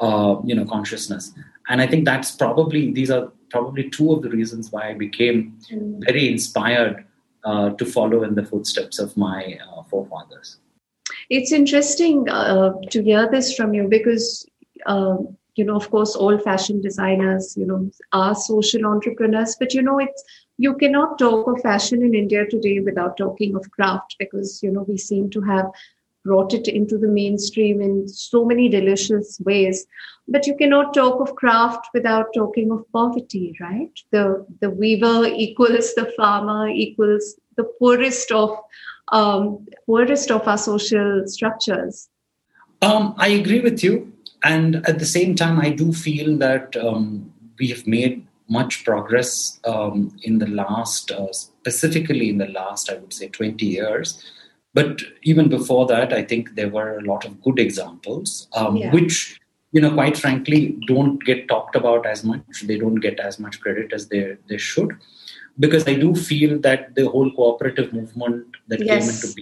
uh, 0.00 0.36
you 0.44 0.54
know, 0.54 0.64
consciousness. 0.64 1.32
And 1.68 1.80
I 1.80 1.86
think 1.86 2.04
that's 2.04 2.32
probably, 2.32 2.92
these 2.92 3.10
are 3.10 3.30
probably 3.50 3.90
two 3.90 4.12
of 4.12 4.22
the 4.22 4.30
reasons 4.30 4.72
why 4.72 4.90
I 4.90 4.94
became 4.94 5.58
mm. 5.70 6.04
very 6.04 6.28
inspired 6.28 7.04
uh, 7.44 7.70
to 7.70 7.84
follow 7.84 8.22
in 8.22 8.34
the 8.34 8.44
footsteps 8.44 8.98
of 8.98 9.16
my 9.16 9.58
uh, 9.68 9.82
forefathers. 9.84 10.58
It's 11.34 11.50
interesting 11.50 12.28
uh, 12.28 12.72
to 12.90 13.02
hear 13.02 13.26
this 13.30 13.54
from 13.56 13.72
you 13.72 13.88
because 13.88 14.44
um, 14.84 15.38
you 15.54 15.64
know, 15.64 15.76
of 15.76 15.90
course, 15.90 16.14
all 16.14 16.38
fashion 16.38 16.82
designers, 16.82 17.54
you 17.56 17.66
know, 17.66 17.90
are 18.12 18.34
social 18.34 18.84
entrepreneurs, 18.86 19.56
but 19.58 19.72
you 19.72 19.80
know, 19.80 19.98
it's 19.98 20.24
you 20.58 20.74
cannot 20.74 21.18
talk 21.18 21.46
of 21.46 21.62
fashion 21.62 22.02
in 22.02 22.14
India 22.14 22.44
today 22.46 22.80
without 22.80 23.16
talking 23.16 23.56
of 23.56 23.70
craft 23.70 24.16
because 24.18 24.60
you 24.62 24.70
know 24.70 24.84
we 24.86 24.98
seem 24.98 25.30
to 25.30 25.40
have 25.40 25.70
brought 26.24 26.52
it 26.52 26.68
into 26.68 26.98
the 26.98 27.08
mainstream 27.08 27.80
in 27.80 28.06
so 28.08 28.44
many 28.44 28.68
delicious 28.68 29.40
ways. 29.44 29.86
But 30.28 30.46
you 30.46 30.54
cannot 30.56 30.92
talk 30.92 31.20
of 31.20 31.34
craft 31.34 31.88
without 31.94 32.26
talking 32.34 32.70
of 32.70 32.84
poverty, 32.92 33.56
right? 33.58 33.90
The 34.10 34.46
the 34.60 34.68
weaver 34.68 35.24
equals 35.24 35.94
the 35.94 36.12
farmer 36.14 36.68
equals 36.68 37.36
the 37.56 37.64
poorest 37.78 38.30
of 38.32 38.58
um, 39.12 39.66
poorest 39.86 40.30
of 40.30 40.48
our 40.48 40.58
social 40.58 41.22
structures. 41.26 42.08
Um, 42.80 43.14
I 43.18 43.28
agree 43.28 43.60
with 43.60 43.84
you, 43.84 44.12
and 44.42 44.76
at 44.88 44.98
the 44.98 45.06
same 45.06 45.36
time, 45.36 45.60
I 45.60 45.70
do 45.70 45.92
feel 45.92 46.36
that 46.38 46.74
um, 46.76 47.32
we 47.58 47.68
have 47.68 47.86
made 47.86 48.26
much 48.48 48.84
progress 48.84 49.60
um, 49.64 50.16
in 50.22 50.38
the 50.38 50.48
last, 50.48 51.10
uh, 51.12 51.32
specifically 51.32 52.28
in 52.28 52.38
the 52.38 52.48
last, 52.48 52.90
I 52.90 52.94
would 52.94 53.12
say, 53.12 53.28
20 53.28 53.64
years. 53.64 54.22
But 54.74 55.02
even 55.22 55.48
before 55.48 55.86
that, 55.86 56.12
I 56.12 56.22
think 56.22 56.54
there 56.54 56.68
were 56.68 56.98
a 56.98 57.02
lot 57.02 57.24
of 57.24 57.40
good 57.42 57.58
examples, 57.58 58.48
um, 58.54 58.76
yeah. 58.76 58.90
which, 58.90 59.38
you 59.70 59.80
know, 59.80 59.92
quite 59.92 60.18
frankly, 60.18 60.78
don't 60.86 61.22
get 61.24 61.46
talked 61.46 61.76
about 61.76 62.04
as 62.04 62.24
much. 62.24 62.42
They 62.64 62.78
don't 62.78 62.96
get 62.96 63.20
as 63.20 63.38
much 63.38 63.60
credit 63.60 63.92
as 63.92 64.08
they, 64.08 64.36
they 64.48 64.58
should. 64.58 64.92
Because 65.58 65.86
I 65.86 65.94
do 65.94 66.14
feel 66.14 66.58
that 66.60 66.94
the 66.94 67.08
whole 67.08 67.30
cooperative 67.32 67.92
movement 67.92 68.46
that 68.68 68.84
yes. 68.84 69.04
came 69.04 69.14
into 69.14 69.34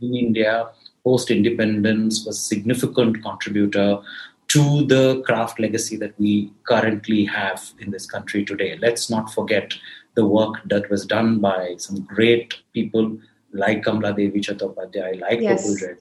being 0.00 0.14
in 0.14 0.26
India 0.26 0.68
post 1.04 1.30
independence 1.30 2.24
was 2.24 2.38
a 2.38 2.42
significant 2.42 3.22
contributor 3.22 4.00
to 4.48 4.84
the 4.86 5.22
craft 5.26 5.60
legacy 5.60 5.96
that 5.96 6.18
we 6.18 6.52
currently 6.64 7.24
have 7.24 7.72
in 7.78 7.90
this 7.90 8.06
country 8.06 8.44
today. 8.44 8.76
Let's 8.80 9.08
not 9.08 9.32
forget 9.32 9.74
the 10.14 10.26
work 10.26 10.56
that 10.66 10.90
was 10.90 11.06
done 11.06 11.38
by 11.38 11.76
some 11.78 12.00
great 12.02 12.54
people 12.72 13.16
like 13.52 13.82
Kamla 13.82 14.16
Devi 14.16 14.40
Chattopadhyay, 14.40 15.20
like 15.20 15.40
yes. 15.40 15.66
Gokul 15.66 15.96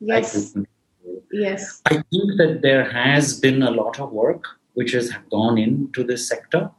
yes. 0.00 0.54
like 0.54 0.66
Yes. 1.32 1.80
I 1.86 1.94
think 1.94 2.36
that 2.36 2.60
there 2.62 2.90
has 2.90 3.40
been 3.40 3.62
a 3.62 3.70
lot 3.70 3.98
of 3.98 4.12
work 4.12 4.44
which 4.74 4.92
has 4.92 5.10
gone 5.30 5.58
into 5.58 6.04
this 6.04 6.28
sector. 6.28 6.70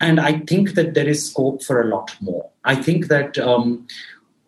And 0.00 0.20
I 0.20 0.38
think 0.40 0.74
that 0.74 0.94
there 0.94 1.08
is 1.08 1.30
scope 1.30 1.62
for 1.62 1.80
a 1.80 1.86
lot 1.86 2.14
more. 2.20 2.48
I 2.64 2.76
think 2.76 3.08
that 3.08 3.36
um, 3.38 3.86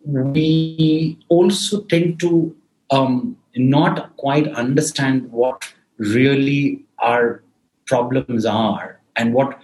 we 0.05 1.17
also 1.27 1.81
tend 1.81 2.19
to 2.21 2.55
um, 2.89 3.37
not 3.55 4.15
quite 4.17 4.47
understand 4.53 5.31
what 5.31 5.73
really 5.97 6.83
our 6.99 7.43
problems 7.85 8.45
are 8.45 8.99
and 9.15 9.33
what 9.33 9.59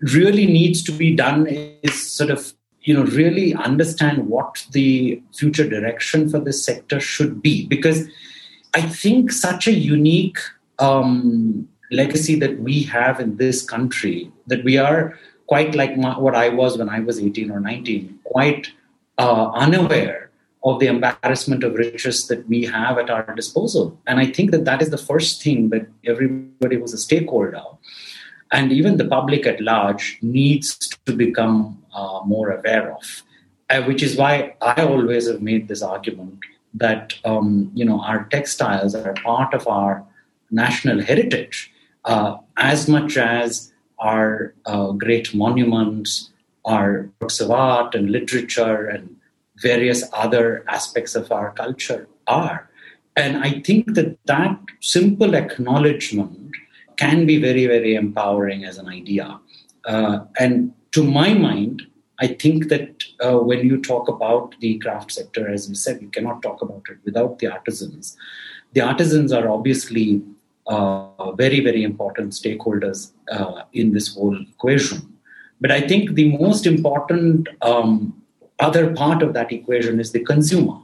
really 0.00 0.46
needs 0.46 0.82
to 0.82 0.92
be 0.92 1.14
done 1.14 1.46
is 1.46 2.10
sort 2.10 2.30
of 2.30 2.52
you 2.82 2.94
know 2.94 3.04
really 3.04 3.54
understand 3.54 4.26
what 4.26 4.66
the 4.72 5.22
future 5.34 5.68
direction 5.68 6.28
for 6.28 6.40
this 6.40 6.64
sector 6.64 6.98
should 6.98 7.42
be 7.42 7.66
because 7.66 8.08
i 8.74 8.80
think 8.80 9.30
such 9.30 9.68
a 9.68 9.72
unique 9.72 10.38
um, 10.78 11.68
legacy 11.90 12.38
that 12.38 12.58
we 12.60 12.82
have 12.82 13.20
in 13.20 13.36
this 13.36 13.62
country 13.62 14.30
that 14.46 14.62
we 14.64 14.78
are 14.78 15.18
quite 15.46 15.74
like 15.74 15.96
my, 15.96 16.18
what 16.18 16.34
i 16.34 16.48
was 16.48 16.78
when 16.78 16.88
i 16.88 17.00
was 17.00 17.20
18 17.20 17.50
or 17.50 17.60
19 17.60 18.18
quite 18.24 18.72
uh, 19.18 19.50
unaware 19.54 20.30
of 20.64 20.78
the 20.78 20.86
embarrassment 20.86 21.64
of 21.64 21.74
riches 21.74 22.26
that 22.28 22.46
we 22.48 22.64
have 22.64 22.98
at 22.98 23.08
our 23.08 23.34
disposal. 23.34 23.98
And 24.06 24.20
I 24.20 24.26
think 24.26 24.50
that 24.50 24.64
that 24.66 24.82
is 24.82 24.90
the 24.90 24.98
first 24.98 25.42
thing 25.42 25.70
that 25.70 25.86
everybody 26.04 26.76
who's 26.76 26.92
a 26.92 26.98
stakeholder 26.98 27.62
and 28.52 28.72
even 28.72 28.96
the 28.96 29.06
public 29.06 29.46
at 29.46 29.60
large 29.60 30.18
needs 30.20 30.76
to 31.06 31.12
become 31.14 31.82
uh, 31.94 32.20
more 32.24 32.50
aware 32.50 32.94
of. 32.94 33.22
Uh, 33.70 33.82
which 33.82 34.02
is 34.02 34.16
why 34.16 34.54
I 34.60 34.82
always 34.82 35.28
have 35.28 35.40
made 35.40 35.68
this 35.68 35.80
argument 35.80 36.40
that 36.74 37.14
um, 37.24 37.70
you 37.72 37.84
know 37.84 38.00
our 38.00 38.24
textiles 38.24 38.96
are 38.96 39.12
part 39.14 39.54
of 39.54 39.68
our 39.68 40.04
national 40.50 41.00
heritage 41.00 41.72
uh, 42.04 42.36
as 42.56 42.88
much 42.88 43.16
as 43.16 43.72
our 43.98 44.54
uh, 44.66 44.92
great 44.92 45.34
monuments, 45.34 46.30
our 46.64 47.10
works 47.20 47.40
of 47.40 47.50
art 47.50 47.94
and 47.94 48.10
literature 48.10 48.88
and 48.88 49.16
various 49.62 50.04
other 50.12 50.64
aspects 50.68 51.14
of 51.14 51.30
our 51.30 51.52
culture 51.52 52.08
are. 52.26 52.68
And 53.16 53.38
I 53.38 53.60
think 53.60 53.94
that 53.94 54.18
that 54.26 54.58
simple 54.80 55.34
acknowledgement 55.34 56.52
can 56.96 57.26
be 57.26 57.40
very, 57.40 57.66
very 57.66 57.94
empowering 57.94 58.64
as 58.64 58.78
an 58.78 58.88
idea. 58.88 59.38
Uh, 59.84 60.20
and 60.38 60.72
to 60.92 61.02
my 61.02 61.34
mind, 61.34 61.82
I 62.20 62.28
think 62.28 62.68
that 62.68 63.02
uh, 63.24 63.38
when 63.38 63.66
you 63.66 63.80
talk 63.80 64.08
about 64.08 64.54
the 64.60 64.78
craft 64.78 65.12
sector, 65.12 65.48
as 65.48 65.68
you 65.68 65.74
said, 65.74 66.02
you 66.02 66.08
cannot 66.08 66.42
talk 66.42 66.60
about 66.60 66.82
it 66.90 66.98
without 67.04 67.38
the 67.38 67.48
artisans. 67.48 68.16
The 68.74 68.82
artisans 68.82 69.32
are 69.32 69.48
obviously 69.48 70.22
uh, 70.70 71.32
very, 71.32 71.60
very 71.60 71.82
important 71.82 72.32
stakeholders 72.32 73.12
uh, 73.30 73.62
in 73.72 73.92
this 73.92 74.14
whole 74.14 74.38
equation. 74.40 74.98
But 75.60 75.70
I 75.72 75.80
think 75.80 76.14
the 76.14 76.36
most 76.38 76.64
important 76.64 77.48
um, 77.60 78.14
other 78.60 78.94
part 78.94 79.22
of 79.22 79.34
that 79.34 79.52
equation 79.52 80.00
is 80.00 80.12
the 80.12 80.20
consumer. 80.20 80.78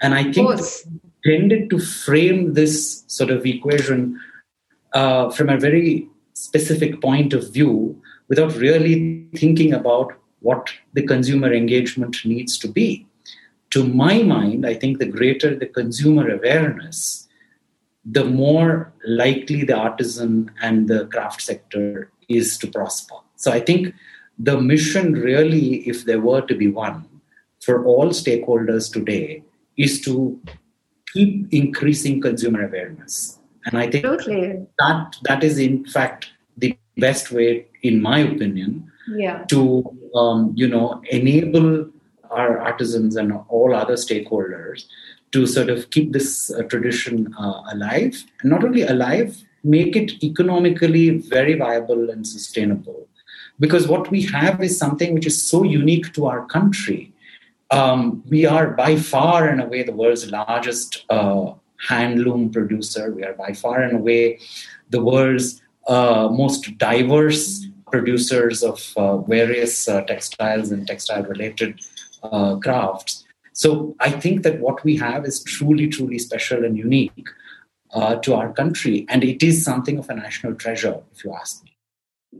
And 0.00 0.14
I 0.14 0.32
think 0.32 0.48
tended 1.24 1.68
to 1.70 1.78
frame 1.80 2.54
this 2.54 3.04
sort 3.08 3.30
of 3.30 3.44
equation 3.44 4.20
uh, 4.94 5.30
from 5.30 5.48
a 5.48 5.58
very 5.58 6.08
specific 6.34 7.02
point 7.02 7.32
of 7.32 7.52
view 7.52 8.00
without 8.28 8.54
really 8.54 9.26
thinking 9.34 9.74
about 9.74 10.12
what 10.40 10.70
the 10.92 11.02
consumer 11.02 11.52
engagement 11.52 12.24
needs 12.24 12.56
to 12.58 12.68
be. 12.68 13.06
To 13.70 13.84
my 13.84 14.22
mind, 14.22 14.64
I 14.64 14.74
think 14.74 14.98
the 14.98 15.06
greater 15.06 15.54
the 15.54 15.66
consumer 15.66 16.30
awareness, 16.30 17.27
the 18.10 18.24
more 18.24 18.92
likely 19.06 19.64
the 19.64 19.76
artisan 19.76 20.50
and 20.62 20.88
the 20.88 21.06
craft 21.06 21.42
sector 21.42 22.10
is 22.28 22.56
to 22.58 22.66
prosper. 22.66 23.16
So 23.36 23.52
I 23.52 23.60
think 23.60 23.94
the 24.38 24.60
mission, 24.60 25.12
really, 25.12 25.88
if 25.88 26.04
there 26.04 26.20
were 26.20 26.40
to 26.42 26.54
be 26.54 26.68
one, 26.68 27.06
for 27.60 27.84
all 27.84 28.08
stakeholders 28.08 28.92
today, 28.92 29.42
is 29.76 30.00
to 30.02 30.40
keep 31.12 31.52
increasing 31.52 32.20
consumer 32.20 32.66
awareness. 32.66 33.38
And 33.66 33.78
I 33.78 33.90
think 33.90 34.04
totally. 34.04 34.66
that 34.78 35.16
that 35.24 35.44
is 35.44 35.58
in 35.58 35.84
fact 35.84 36.30
the 36.56 36.78
best 36.96 37.30
way, 37.30 37.66
in 37.82 38.00
my 38.00 38.20
opinion, 38.20 38.90
yeah. 39.16 39.44
to 39.48 39.84
um, 40.14 40.52
you 40.54 40.68
know 40.68 41.02
enable 41.10 41.90
our 42.30 42.58
artisans 42.60 43.16
and 43.16 43.32
all 43.48 43.74
other 43.74 43.94
stakeholders 43.94 44.84
to 45.32 45.46
sort 45.46 45.70
of 45.70 45.90
keep 45.90 46.12
this 46.12 46.50
uh, 46.50 46.62
tradition 46.64 47.34
uh, 47.38 47.62
alive 47.72 48.24
and 48.40 48.50
not 48.50 48.64
only 48.64 48.82
alive 48.82 49.44
make 49.64 49.96
it 49.96 50.22
economically 50.22 51.18
very 51.18 51.54
viable 51.54 52.10
and 52.10 52.26
sustainable 52.26 53.08
because 53.60 53.88
what 53.88 54.10
we 54.10 54.22
have 54.22 54.62
is 54.62 54.78
something 54.78 55.12
which 55.14 55.26
is 55.26 55.42
so 55.42 55.62
unique 55.64 56.12
to 56.12 56.26
our 56.26 56.46
country 56.46 57.12
um, 57.70 58.22
we 58.28 58.46
are 58.46 58.70
by 58.70 58.96
far 58.96 59.48
and 59.48 59.60
away 59.60 59.82
the 59.82 59.92
world's 59.92 60.30
largest 60.30 61.04
uh, 61.10 61.52
handloom 61.86 62.52
producer. 62.52 63.12
We 63.12 63.24
are 63.24 63.34
by 63.34 63.52
far 63.52 63.82
and 63.82 63.98
away 63.98 64.40
the 64.90 65.02
world's 65.02 65.60
uh, 65.86 66.28
most 66.30 66.78
diverse 66.78 67.66
producers 67.90 68.62
of 68.62 68.92
uh, 68.96 69.18
various 69.18 69.88
uh, 69.88 70.02
textiles 70.02 70.70
and 70.70 70.86
textile 70.86 71.24
related 71.24 71.80
crafts. 72.62 73.24
So 73.58 73.96
I 73.98 74.12
think 74.12 74.44
that 74.44 74.60
what 74.60 74.84
we 74.84 74.96
have 74.98 75.24
is 75.24 75.42
truly, 75.42 75.88
truly 75.88 76.20
special 76.20 76.64
and 76.64 76.78
unique 76.78 77.28
uh, 77.92 78.14
to 78.16 78.34
our 78.34 78.52
country. 78.52 79.04
And 79.08 79.24
it 79.24 79.42
is 79.42 79.64
something 79.64 79.98
of 79.98 80.08
a 80.08 80.14
national 80.14 80.54
treasure, 80.54 81.00
if 81.12 81.24
you 81.24 81.34
ask 81.34 81.64
me. 81.64 81.76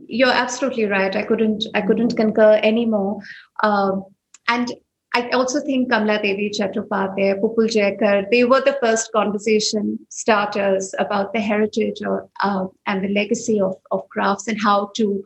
You're 0.07 0.31
absolutely 0.31 0.85
right. 0.85 1.13
I 1.13 1.23
couldn't, 1.23 1.65
I 1.73 1.81
couldn't 1.81 2.15
concur 2.15 2.61
anymore. 2.63 3.19
Um, 3.63 4.05
and 4.47 4.71
I 5.13 5.27
also 5.31 5.59
think 5.59 5.91
Kamla 5.91 6.21
Devi 6.21 6.51
Chattopadhyay, 6.57 7.41
Pupul 7.41 7.67
Jayakar, 7.67 8.31
they 8.31 8.45
were 8.45 8.61
the 8.61 8.77
first 8.81 9.11
conversation 9.11 9.99
starters 10.07 10.95
about 10.99 11.33
the 11.33 11.41
heritage 11.41 12.01
or, 12.01 12.29
uh, 12.41 12.67
and 12.85 13.03
the 13.03 13.09
legacy 13.09 13.59
of, 13.59 13.75
of 13.91 14.07
crafts 14.07 14.47
and 14.47 14.57
how 14.61 14.91
to 14.95 15.21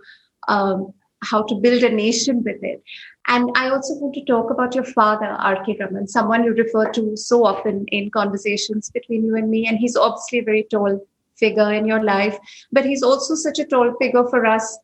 um, 0.48 0.92
how 1.24 1.44
to 1.44 1.56
build 1.56 1.84
a 1.84 1.90
nation 1.90 2.44
with 2.44 2.62
it. 2.62 2.84
And 3.27 3.50
I 3.56 3.70
also 3.70 3.96
want 3.96 4.13
to 4.15 4.25
talk 4.25 4.51
about 4.51 4.75
your 4.75 4.84
father, 4.84 5.25
R.K. 5.25 5.77
Raman, 5.80 6.08
someone 6.08 6.43
you 6.43 6.54
refer 6.54 6.91
to 6.91 7.15
so 7.15 7.45
often 7.45 7.86
in 7.88 8.12
conversations 8.12 8.89
between 8.91 9.26
you 9.26 9.36
and 9.36 9.50
me. 9.50 9.65
And 9.65 9.78
he's 9.78 9.95
obviously 9.95 10.39
a 10.39 10.43
very 10.43 10.67
tall 10.69 11.08
figure 11.36 11.71
in 11.74 11.86
your 11.86 12.04
life, 12.04 12.38
but 12.71 12.86
he's 12.86 13.02
also 13.02 13.34
such 13.34 13.60
a 13.60 13.65
tall 13.65 13.95
figure 14.00 14.28
for 14.30 14.45
us 14.45 14.78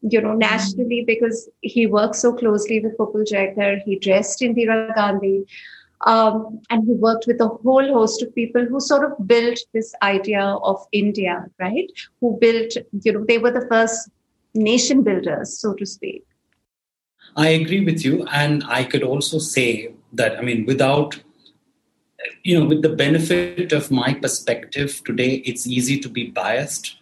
you 0.00 0.20
know, 0.20 0.34
nationally 0.34 1.04
because 1.06 1.48
he 1.60 1.86
worked 1.86 2.16
so 2.16 2.32
closely 2.32 2.80
with 2.80 2.96
Pupul 2.96 3.24
Jayakar. 3.30 3.82
He 3.82 3.98
dressed 3.98 4.40
Indira 4.40 4.94
Gandhi. 4.94 5.44
Um, 6.04 6.60
and 6.68 6.84
he 6.84 6.94
worked 6.94 7.26
with 7.28 7.40
a 7.40 7.46
whole 7.46 7.86
host 7.92 8.22
of 8.22 8.34
people 8.34 8.64
who 8.64 8.80
sort 8.80 9.04
of 9.04 9.26
built 9.28 9.58
this 9.72 9.94
idea 10.02 10.42
of 10.42 10.84
India, 10.90 11.46
right? 11.60 11.86
Who 12.20 12.36
built, 12.40 12.72
you 13.04 13.12
know, 13.12 13.24
they 13.24 13.38
were 13.38 13.52
the 13.52 13.68
first 13.68 14.10
nation 14.52 15.04
builders, 15.04 15.60
so 15.60 15.74
to 15.74 15.86
speak. 15.86 16.24
I 17.36 17.48
agree 17.48 17.84
with 17.84 18.04
you. 18.04 18.26
And 18.26 18.64
I 18.68 18.84
could 18.84 19.02
also 19.02 19.38
say 19.38 19.92
that, 20.12 20.38
I 20.38 20.42
mean, 20.42 20.66
without, 20.66 21.20
you 22.42 22.58
know, 22.58 22.66
with 22.66 22.82
the 22.82 22.90
benefit 22.90 23.72
of 23.72 23.90
my 23.90 24.14
perspective 24.14 25.02
today, 25.04 25.42
it's 25.46 25.66
easy 25.66 25.98
to 26.00 26.08
be 26.08 26.30
biased 26.30 26.96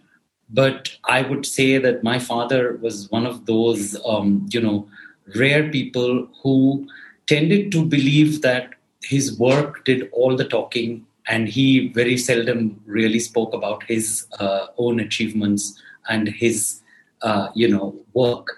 but 0.53 0.97
I 1.05 1.23
would 1.23 1.47
say 1.47 1.79
that 1.79 2.03
my 2.03 2.19
father 2.19 2.77
was 2.83 3.11
one 3.11 3.27
of 3.27 3.47
those, 3.47 3.97
um, 4.05 4.47
you 4.51 4.61
know, 4.61 4.89
rare 5.37 5.71
people 5.71 6.29
who 6.43 6.89
tended 7.27 7.71
to 7.73 7.85
believe 7.85 8.43
that 8.43 8.71
his 9.03 9.39
work 9.39 9.85
did 9.85 10.09
all 10.13 10.37
the 10.37 10.45
talking 10.45 11.07
and 11.29 11.49
he 11.49 11.89
very 11.89 12.17
seldom 12.17 12.81
really 12.87 13.21
spoke 13.21 13.55
about 13.55 13.85
his 13.85 14.27
uh, 14.41 14.67
own 14.79 14.99
achievements 14.99 15.81
and 16.09 16.29
his, 16.29 16.81
uh, 17.23 17.49
you 17.55 17.69
know, 17.69 17.95
work. 18.15 18.49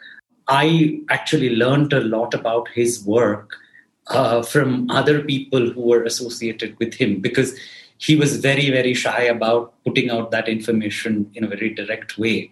I 0.52 1.00
actually 1.08 1.56
learned 1.56 1.92
a 1.94 2.00
lot 2.00 2.34
about 2.34 2.68
his 2.68 3.02
work 3.06 3.56
uh, 4.08 4.42
from 4.42 4.90
other 4.90 5.22
people 5.22 5.70
who 5.70 5.80
were 5.80 6.04
associated 6.04 6.78
with 6.78 6.92
him 6.92 7.20
because 7.20 7.58
he 7.96 8.16
was 8.16 8.36
very, 8.36 8.68
very 8.70 8.92
shy 8.92 9.22
about 9.22 9.72
putting 9.86 10.10
out 10.10 10.30
that 10.32 10.48
information 10.48 11.30
in 11.34 11.44
a 11.44 11.48
very 11.48 11.72
direct 11.72 12.18
way. 12.18 12.50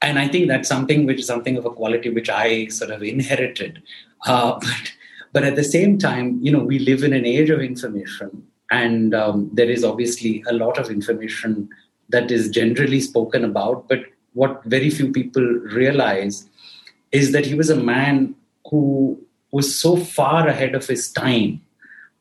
And 0.00 0.18
I 0.18 0.26
think 0.28 0.48
that's 0.48 0.68
something 0.68 1.04
which 1.04 1.20
is 1.20 1.26
something 1.26 1.58
of 1.58 1.66
a 1.66 1.70
quality 1.70 2.08
which 2.08 2.30
I 2.30 2.68
sort 2.68 2.92
of 2.92 3.02
inherited. 3.02 3.82
Uh, 4.24 4.52
but, 4.60 4.92
but 5.34 5.44
at 5.44 5.56
the 5.56 5.64
same 5.64 5.98
time, 5.98 6.38
you 6.40 6.52
know, 6.52 6.64
we 6.64 6.78
live 6.78 7.02
in 7.02 7.12
an 7.12 7.26
age 7.26 7.50
of 7.50 7.60
information, 7.60 8.46
and 8.70 9.14
um, 9.14 9.50
there 9.52 9.68
is 9.68 9.84
obviously 9.84 10.44
a 10.48 10.52
lot 10.52 10.78
of 10.78 10.90
information 10.90 11.68
that 12.08 12.30
is 12.30 12.48
generally 12.48 13.00
spoken 13.00 13.44
about. 13.44 13.88
But 13.88 14.04
what 14.32 14.64
very 14.64 14.88
few 14.88 15.12
people 15.12 15.42
realize 15.82 16.48
is 17.12 17.32
that 17.32 17.46
he 17.46 17.54
was 17.54 17.70
a 17.70 17.76
man 17.76 18.34
who 18.70 19.18
was 19.50 19.78
so 19.78 19.96
far 19.96 20.46
ahead 20.46 20.74
of 20.74 20.86
his 20.86 21.10
time 21.10 21.60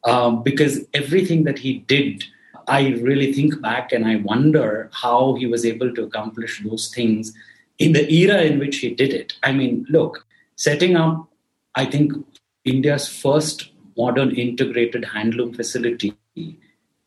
um, 0.06 0.44
because 0.44 0.86
everything 0.94 1.44
that 1.44 1.60
he 1.60 1.80
did 1.80 2.24
I 2.68 2.90
really 3.02 3.32
think 3.32 3.62
back 3.62 3.94
and 3.94 4.06
I 4.06 4.18
wonder 4.18 4.90
how 4.92 5.36
he 5.36 5.46
was 5.48 5.66
able 5.66 5.94
to 5.94 6.04
accomplish 6.04 6.62
those 6.64 6.94
things 6.94 7.34
in 7.80 7.94
the 7.94 8.12
era 8.12 8.42
in 8.42 8.60
which 8.60 8.78
he 8.78 8.90
did 8.90 9.14
it. 9.14 9.34
I 9.42 9.54
mean, 9.54 9.86
look, 9.90 10.26
setting 10.56 10.98
up, 10.98 11.30
I 11.76 11.86
think, 11.86 12.12
India's 12.66 13.08
first 13.08 13.72
modern 13.96 14.32
integrated 14.36 15.04
handloom 15.04 15.56
facility 15.56 16.14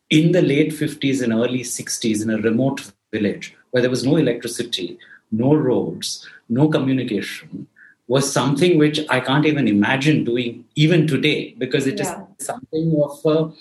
in 0.08 0.32
the 0.32 0.40
late 0.40 0.72
50s 0.72 1.22
and 1.22 1.32
early 1.32 1.60
60s 1.60 2.22
in 2.22 2.30
a 2.30 2.38
remote 2.38 2.90
village 3.12 3.54
where 3.70 3.82
there 3.82 3.90
was 3.90 4.04
no 4.04 4.16
electricity, 4.16 4.98
no 5.30 5.54
roads, 5.54 6.28
no 6.48 6.68
communication 6.68 7.66
was 8.08 8.32
something 8.32 8.76
which 8.76 8.98
I 9.08 9.20
can't 9.20 9.46
even 9.46 9.68
imagine 9.68 10.24
doing 10.24 10.64
even 10.74 11.06
today 11.06 11.54
because 11.58 11.86
it 11.86 11.98
yeah. 11.98 12.24
is 12.38 12.46
something 12.46 13.00
of 13.00 13.20
a 13.24 13.52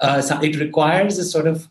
uh, 0.00 0.40
it 0.42 0.58
requires 0.58 1.18
a 1.18 1.24
sort 1.24 1.46
of 1.46 1.68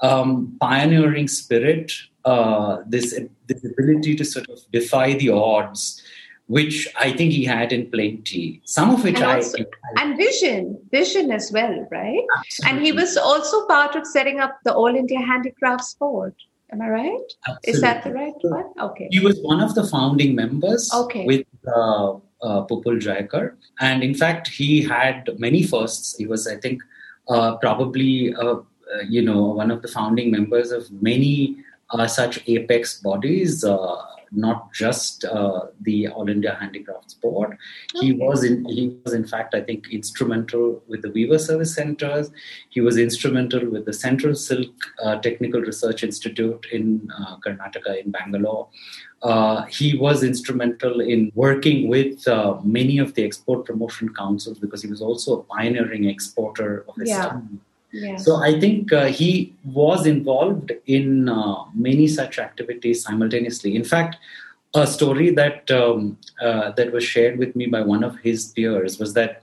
um, 0.00 0.56
pioneering 0.60 1.28
spirit, 1.28 1.92
uh, 2.24 2.78
this, 2.86 3.18
this 3.46 3.64
ability 3.64 4.14
to 4.16 4.24
sort 4.24 4.48
of 4.48 4.58
defy 4.72 5.14
the 5.14 5.30
odds, 5.30 6.02
which 6.46 6.88
I 6.98 7.12
think 7.12 7.32
he 7.32 7.44
had 7.44 7.72
in 7.72 7.90
plenty. 7.90 8.60
Some 8.64 8.90
of 8.90 9.04
which 9.04 9.16
and 9.16 9.24
I, 9.24 9.36
also, 9.36 9.58
and 9.98 10.16
vision, 10.16 10.78
vision 10.90 11.30
as 11.30 11.50
well, 11.52 11.86
right? 11.90 12.24
Absolutely. 12.38 12.70
And 12.70 12.86
he 12.86 12.92
was 12.92 13.16
also 13.16 13.66
part 13.66 13.94
of 13.96 14.06
setting 14.06 14.40
up 14.40 14.58
the 14.64 14.74
All 14.74 14.94
India 14.94 15.20
Handicrafts 15.20 15.94
Board. 15.94 16.34
Am 16.72 16.80
I 16.80 16.88
right? 16.88 17.32
Absolutely. 17.48 17.72
Is 17.72 17.80
that 17.80 18.04
the 18.04 18.12
right 18.12 18.34
one? 18.42 18.72
Okay. 18.80 19.08
He 19.10 19.20
was 19.20 19.38
one 19.40 19.60
of 19.60 19.74
the 19.74 19.86
founding 19.86 20.34
members. 20.34 20.90
Okay. 20.92 21.26
With 21.26 21.46
uh, 21.66 22.12
uh, 22.42 22.64
Pupul 22.66 23.00
Jayakar, 23.00 23.54
and 23.80 24.02
in 24.02 24.14
fact, 24.14 24.48
he 24.48 24.82
had 24.82 25.28
many 25.38 25.62
firsts. 25.62 26.16
He 26.16 26.26
was, 26.26 26.46
I 26.46 26.56
think, 26.56 26.80
uh, 27.28 27.56
probably 27.56 28.34
uh, 28.34 28.54
uh, 28.54 28.62
you 29.08 29.22
know 29.22 29.42
one 29.46 29.70
of 29.70 29.82
the 29.82 29.88
founding 29.88 30.30
members 30.30 30.70
of 30.72 30.90
many 31.02 31.56
such 32.06 32.38
apex 32.48 33.00
bodies 33.00 33.64
not 34.32 34.72
just 34.72 35.24
uh, 35.24 35.66
the 35.82 36.08
All 36.08 36.28
India 36.28 36.56
Handicrafts 36.60 37.14
Board. 37.14 37.56
Okay. 37.96 38.06
He 38.06 38.12
was 38.12 38.44
in 38.44 38.64
he 38.66 38.96
was 39.04 39.12
in 39.14 39.26
fact 39.26 39.54
I 39.54 39.60
think 39.60 39.88
instrumental 39.92 40.82
with 40.88 41.02
the 41.02 41.10
Weaver 41.10 41.38
Service 41.38 41.74
Centers. 41.74 42.30
He 42.68 42.80
was 42.80 42.96
instrumental 42.96 43.68
with 43.68 43.86
the 43.86 43.92
Central 43.92 44.34
Silk 44.34 44.72
uh, 45.02 45.16
Technical 45.16 45.60
Research 45.60 46.04
Institute 46.04 46.66
in 46.72 47.10
uh, 47.18 47.36
Karnataka 47.38 48.02
in 48.04 48.10
Bangalore. 48.10 48.68
uh, 49.22 49.64
he 49.66 49.88
was 49.98 50.22
instrumental 50.22 51.00
in 51.00 51.30
working 51.34 51.88
with 51.88 52.26
uh, 52.26 52.58
many 52.64 52.96
of 52.98 53.12
the 53.14 53.22
export 53.22 53.66
promotion 53.66 54.08
councils 54.14 54.58
because 54.58 54.80
he 54.82 54.88
was 54.88 55.02
also 55.02 55.40
a 55.40 55.42
pioneering 55.42 56.04
exporter 56.06 56.84
of 56.88 56.94
his 56.96 57.10
Yeah. 57.10 57.26
time. 57.28 57.60
So 58.18 58.36
I 58.36 58.58
think 58.58 58.92
uh, 58.92 59.06
he 59.06 59.54
was 59.64 60.06
involved 60.06 60.72
in 60.86 61.28
uh, 61.28 61.64
many 61.74 62.06
such 62.06 62.38
activities 62.38 63.02
simultaneously. 63.02 63.74
In 63.74 63.84
fact, 63.84 64.16
a 64.74 64.86
story 64.86 65.30
that 65.30 65.70
um, 65.70 66.16
uh, 66.40 66.70
that 66.72 66.92
was 66.92 67.02
shared 67.02 67.38
with 67.38 67.56
me 67.56 67.66
by 67.66 67.80
one 67.80 68.04
of 68.04 68.16
his 68.20 68.52
peers 68.52 68.98
was 68.98 69.14
that 69.14 69.42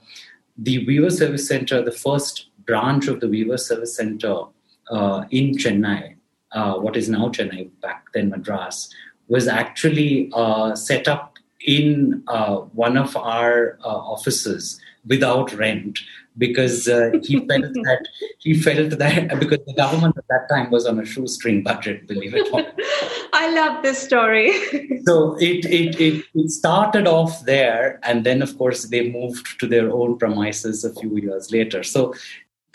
the 0.57 0.85
Weaver 0.85 1.09
Service 1.09 1.47
Center, 1.47 1.81
the 1.81 1.91
first 1.91 2.47
branch 2.65 3.07
of 3.07 3.19
the 3.19 3.27
Weaver 3.27 3.57
Service 3.57 3.95
Center 3.95 4.43
uh, 4.89 5.25
in 5.29 5.57
Chennai, 5.57 6.15
uh, 6.53 6.75
what 6.75 6.95
is 6.95 7.09
now 7.09 7.27
Chennai, 7.27 7.69
back 7.81 8.05
then 8.13 8.29
Madras, 8.29 8.89
was 9.27 9.47
actually 9.49 10.31
uh, 10.33 10.73
set 10.73 11.09
up 11.09 11.37
in 11.59 12.23
one 12.71 12.97
of 12.97 13.17
our 13.17 13.77
offices 13.83 14.79
without 15.05 15.51
rent 15.53 15.99
because 16.37 16.87
uh, 16.87 17.11
he 17.23 17.39
felt 17.47 17.73
that 17.73 18.07
he 18.39 18.53
felt 18.53 18.91
that 18.97 19.39
because 19.39 19.59
the 19.65 19.73
government 19.73 20.15
at 20.17 20.27
that 20.29 20.47
time 20.49 20.69
was 20.71 20.85
on 20.85 20.99
a 20.99 21.05
shoestring 21.05 21.63
budget, 21.63 22.07
believe 22.07 22.33
it 22.35 22.47
or 22.51 22.61
not. 22.61 22.73
I 23.33 23.53
love 23.53 23.83
this 23.83 23.99
story. 23.99 24.51
So 25.07 25.37
it, 25.39 25.63
it 25.65 26.01
it 26.01 26.25
it 26.35 26.49
started 26.49 27.07
off 27.07 27.45
there, 27.45 27.97
and 28.03 28.25
then 28.25 28.41
of 28.41 28.57
course 28.57 28.85
they 28.85 29.09
moved 29.09 29.57
to 29.61 29.65
their 29.65 29.89
own 29.89 30.17
premises 30.17 30.83
a 30.83 30.93
few 30.93 31.15
years 31.15 31.49
later. 31.49 31.81
So 31.81 32.13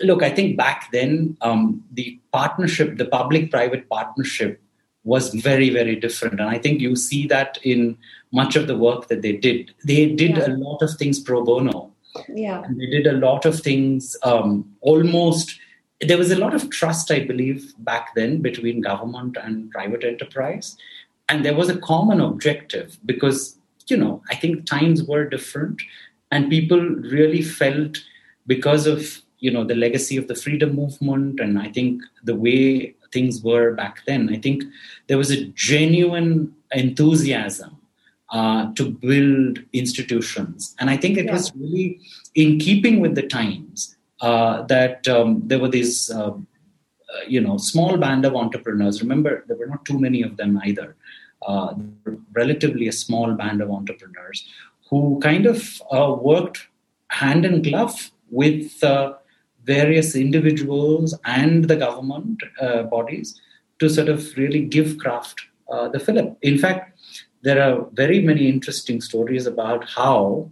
look, 0.01 0.23
I 0.23 0.31
think 0.31 0.57
back 0.57 0.89
then 0.93 1.37
um, 1.43 1.85
the 1.93 2.19
partnership, 2.33 2.97
the 2.97 3.05
public-private 3.05 3.87
partnership, 3.91 4.63
was 5.05 5.35
very 5.35 5.69
very 5.69 5.95
different, 5.95 6.41
and 6.41 6.49
I 6.49 6.59
think 6.59 6.81
you 6.81 6.97
see 6.97 7.27
that 7.27 7.59
in 7.65 7.99
much 8.33 8.57
of 8.57 8.67
the 8.67 8.79
work 8.79 9.09
that 9.09 9.21
they 9.21 9.33
did. 9.37 9.75
They 9.85 10.07
did 10.07 10.39
Yeah. 10.39 10.47
a 10.47 10.53
lot 10.57 10.81
of 10.81 10.97
things 10.97 11.21
pro 11.21 11.45
bono. 11.45 11.92
Yeah. 12.29 12.63
And 12.63 12.81
they 12.81 12.87
did 12.87 13.07
a 13.07 13.13
lot 13.13 13.45
of 13.45 13.61
things 13.61 14.17
um, 14.23 14.75
almost 14.81 15.59
there 16.03 16.19
was 16.19 16.31
a 16.31 16.37
lot 16.37 16.55
of 16.55 16.69
trust 16.71 17.11
i 17.11 17.21
believe 17.21 17.73
back 17.79 18.15
then 18.15 18.43
between 18.43 18.81
government 18.81 19.37
and 19.41 19.71
private 19.71 20.05
enterprise 20.05 20.77
and 21.29 21.45
there 21.45 21.55
was 21.55 21.69
a 21.69 21.79
common 21.79 22.21
objective 22.21 22.99
because 23.07 23.57
you 23.87 23.97
know 23.97 24.23
i 24.31 24.35
think 24.35 24.67
times 24.67 25.03
were 25.05 25.25
different 25.25 25.81
and 26.31 26.51
people 26.51 26.81
really 26.81 27.43
felt 27.43 27.99
because 28.47 28.87
of 28.87 29.23
you 29.39 29.51
know 29.51 29.65
the 29.65 29.75
legacy 29.75 30.17
of 30.17 30.29
the 30.29 30.35
freedom 30.35 30.75
movement 30.75 31.41
and 31.41 31.59
i 31.59 31.69
think 31.69 32.03
the 32.25 32.35
way 32.35 32.95
things 33.13 33.43
were 33.43 33.73
back 33.75 34.05
then 34.07 34.29
i 34.31 34.37
think 34.37 34.65
there 35.07 35.19
was 35.19 35.31
a 35.31 35.45
genuine 35.69 36.53
enthusiasm 36.73 37.77
uh, 38.33 38.73
to 38.73 38.91
build 38.91 39.59
institutions. 39.73 40.75
And 40.81 40.89
I 40.89 40.97
think 40.97 41.19
it 41.19 41.27
Yeah. 41.27 41.35
was 41.35 41.55
really 41.55 42.01
in 42.35 42.59
keeping 42.59 43.01
with 43.01 43.15
the 43.15 43.27
times 43.41 43.97
uh, 44.23 44.63
that 44.75 45.07
um, 45.07 45.43
there 45.49 45.59
were 45.59 45.69
these, 45.69 46.11
uh, 46.11 46.31
uh, 46.31 47.23
you 47.29 47.41
know, 47.41 47.57
small 47.59 47.97
band 47.99 48.25
of 48.25 48.35
entrepreneurs. 48.35 49.03
Remember, 49.03 49.45
there 49.47 49.57
were 49.57 49.67
not 49.67 49.85
too 49.85 49.99
many 49.99 50.23
of 50.23 50.37
them 50.39 50.61
either. 50.65 50.97
Uh, 51.47 51.75
relatively 52.33 52.87
a 52.89 52.93
small 52.93 53.35
band 53.35 53.61
of 53.61 53.69
entrepreneurs 53.71 54.49
who 54.89 55.19
kind 55.21 55.45
of 55.45 55.83
uh, 55.91 56.15
worked 56.31 56.69
hand 57.09 57.45
in 57.45 57.61
glove 57.63 58.13
with 58.31 58.83
various 59.65 60.15
individuals 60.15 61.19
and 61.25 61.65
the 61.65 61.77
government 61.77 62.43
bodies 62.91 63.41
to 63.79 63.89
sort 63.89 64.09
of 64.09 64.37
really 64.37 64.63
give 64.77 64.99
craft 64.99 65.41
uh, 65.73 65.89
the 65.89 65.99
fillip. 65.99 66.37
In 66.43 66.59
fact, 66.59 66.92
there 67.43 67.61
are 67.61 67.87
very 67.93 68.21
many 68.21 68.49
interesting 68.49 69.01
stories 69.01 69.47
about 69.47 69.89
how 69.89 70.51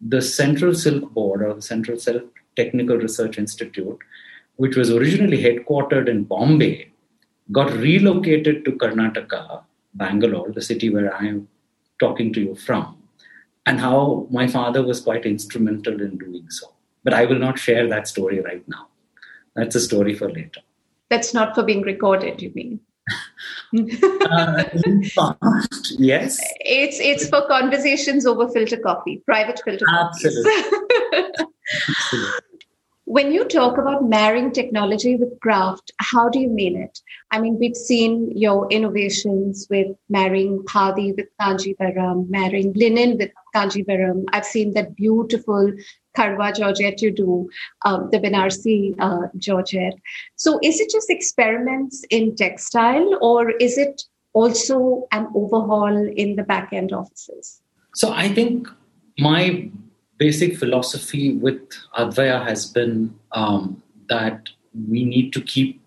the 0.00 0.22
Central 0.22 0.74
Silk 0.74 1.10
Board 1.12 1.42
or 1.42 1.54
the 1.54 1.62
Central 1.62 1.98
Silk 1.98 2.24
Technical 2.56 2.96
Research 2.96 3.38
Institute, 3.38 3.98
which 4.56 4.76
was 4.76 4.90
originally 4.90 5.42
headquartered 5.42 6.08
in 6.08 6.24
Bombay, 6.24 6.90
got 7.50 7.72
relocated 7.72 8.64
to 8.64 8.72
Karnataka, 8.72 9.62
Bangalore, 9.94 10.52
the 10.52 10.62
city 10.62 10.90
where 10.90 11.14
I 11.14 11.26
am 11.26 11.48
talking 11.98 12.32
to 12.34 12.40
you 12.40 12.54
from, 12.54 12.96
and 13.66 13.80
how 13.80 14.26
my 14.30 14.46
father 14.46 14.82
was 14.82 15.00
quite 15.00 15.26
instrumental 15.26 16.00
in 16.00 16.18
doing 16.18 16.48
so. 16.50 16.72
But 17.04 17.14
I 17.14 17.24
will 17.24 17.38
not 17.38 17.58
share 17.58 17.88
that 17.88 18.06
story 18.06 18.40
right 18.40 18.66
now. 18.68 18.88
That's 19.54 19.74
a 19.74 19.80
story 19.80 20.14
for 20.14 20.30
later. 20.30 20.60
That's 21.10 21.34
not 21.34 21.54
for 21.54 21.62
being 21.62 21.82
recorded, 21.82 22.40
you 22.40 22.52
mean? 22.54 22.80
Uh, 23.74 24.64
in 24.84 25.02
past, 25.16 25.98
yes. 25.98 26.38
It's 26.60 26.98
it's 27.00 27.28
for 27.28 27.46
conversations 27.48 28.26
over 28.26 28.48
filter 28.48 28.78
coffee, 28.78 29.22
private 29.26 29.60
filter. 29.64 29.86
Absolutely. 29.88 30.52
Absolutely. 31.14 32.30
when 33.04 33.30
you 33.30 33.44
talk 33.44 33.76
about 33.76 34.08
marrying 34.08 34.50
technology 34.52 35.16
with 35.16 35.38
craft, 35.40 35.92
how 35.98 36.30
do 36.30 36.38
you 36.38 36.48
mean 36.48 36.76
it? 36.76 36.98
I 37.30 37.40
mean, 37.40 37.58
we've 37.58 37.76
seen 37.76 38.30
your 38.34 38.70
innovations 38.70 39.66
with 39.68 39.88
marrying 40.08 40.60
khadi 40.60 41.14
with 41.16 41.26
kanjivaram, 41.40 42.30
marrying 42.30 42.72
linen 42.72 43.18
with 43.18 43.30
kanjivaram. 43.54 44.24
I've 44.32 44.46
seen 44.46 44.72
that 44.74 44.96
beautiful 44.96 45.72
karwa 46.16 46.54
georgette 46.54 47.02
you 47.02 47.10
do, 47.10 47.48
um, 47.84 48.08
the 48.10 48.18
Banarsi 48.18 48.94
uh, 48.98 49.28
georgette. 49.36 49.94
So, 50.36 50.58
is 50.62 50.80
it 50.80 50.90
just 50.90 51.10
experiments 51.10 52.04
in 52.10 52.36
textile, 52.36 53.18
or 53.20 53.50
is 53.50 53.78
it 53.78 54.02
also 54.32 55.06
an 55.12 55.28
overhaul 55.34 55.96
in 56.16 56.36
the 56.36 56.42
back 56.42 56.72
end 56.72 56.92
offices? 56.92 57.60
So 57.94 58.12
I 58.12 58.28
think 58.28 58.68
my 59.18 59.70
basic 60.18 60.56
philosophy 60.56 61.34
with 61.34 61.60
Advaya 61.98 62.46
has 62.46 62.66
been 62.66 63.14
um, 63.32 63.82
that 64.08 64.48
we 64.88 65.04
need 65.04 65.32
to 65.34 65.40
keep 65.40 65.82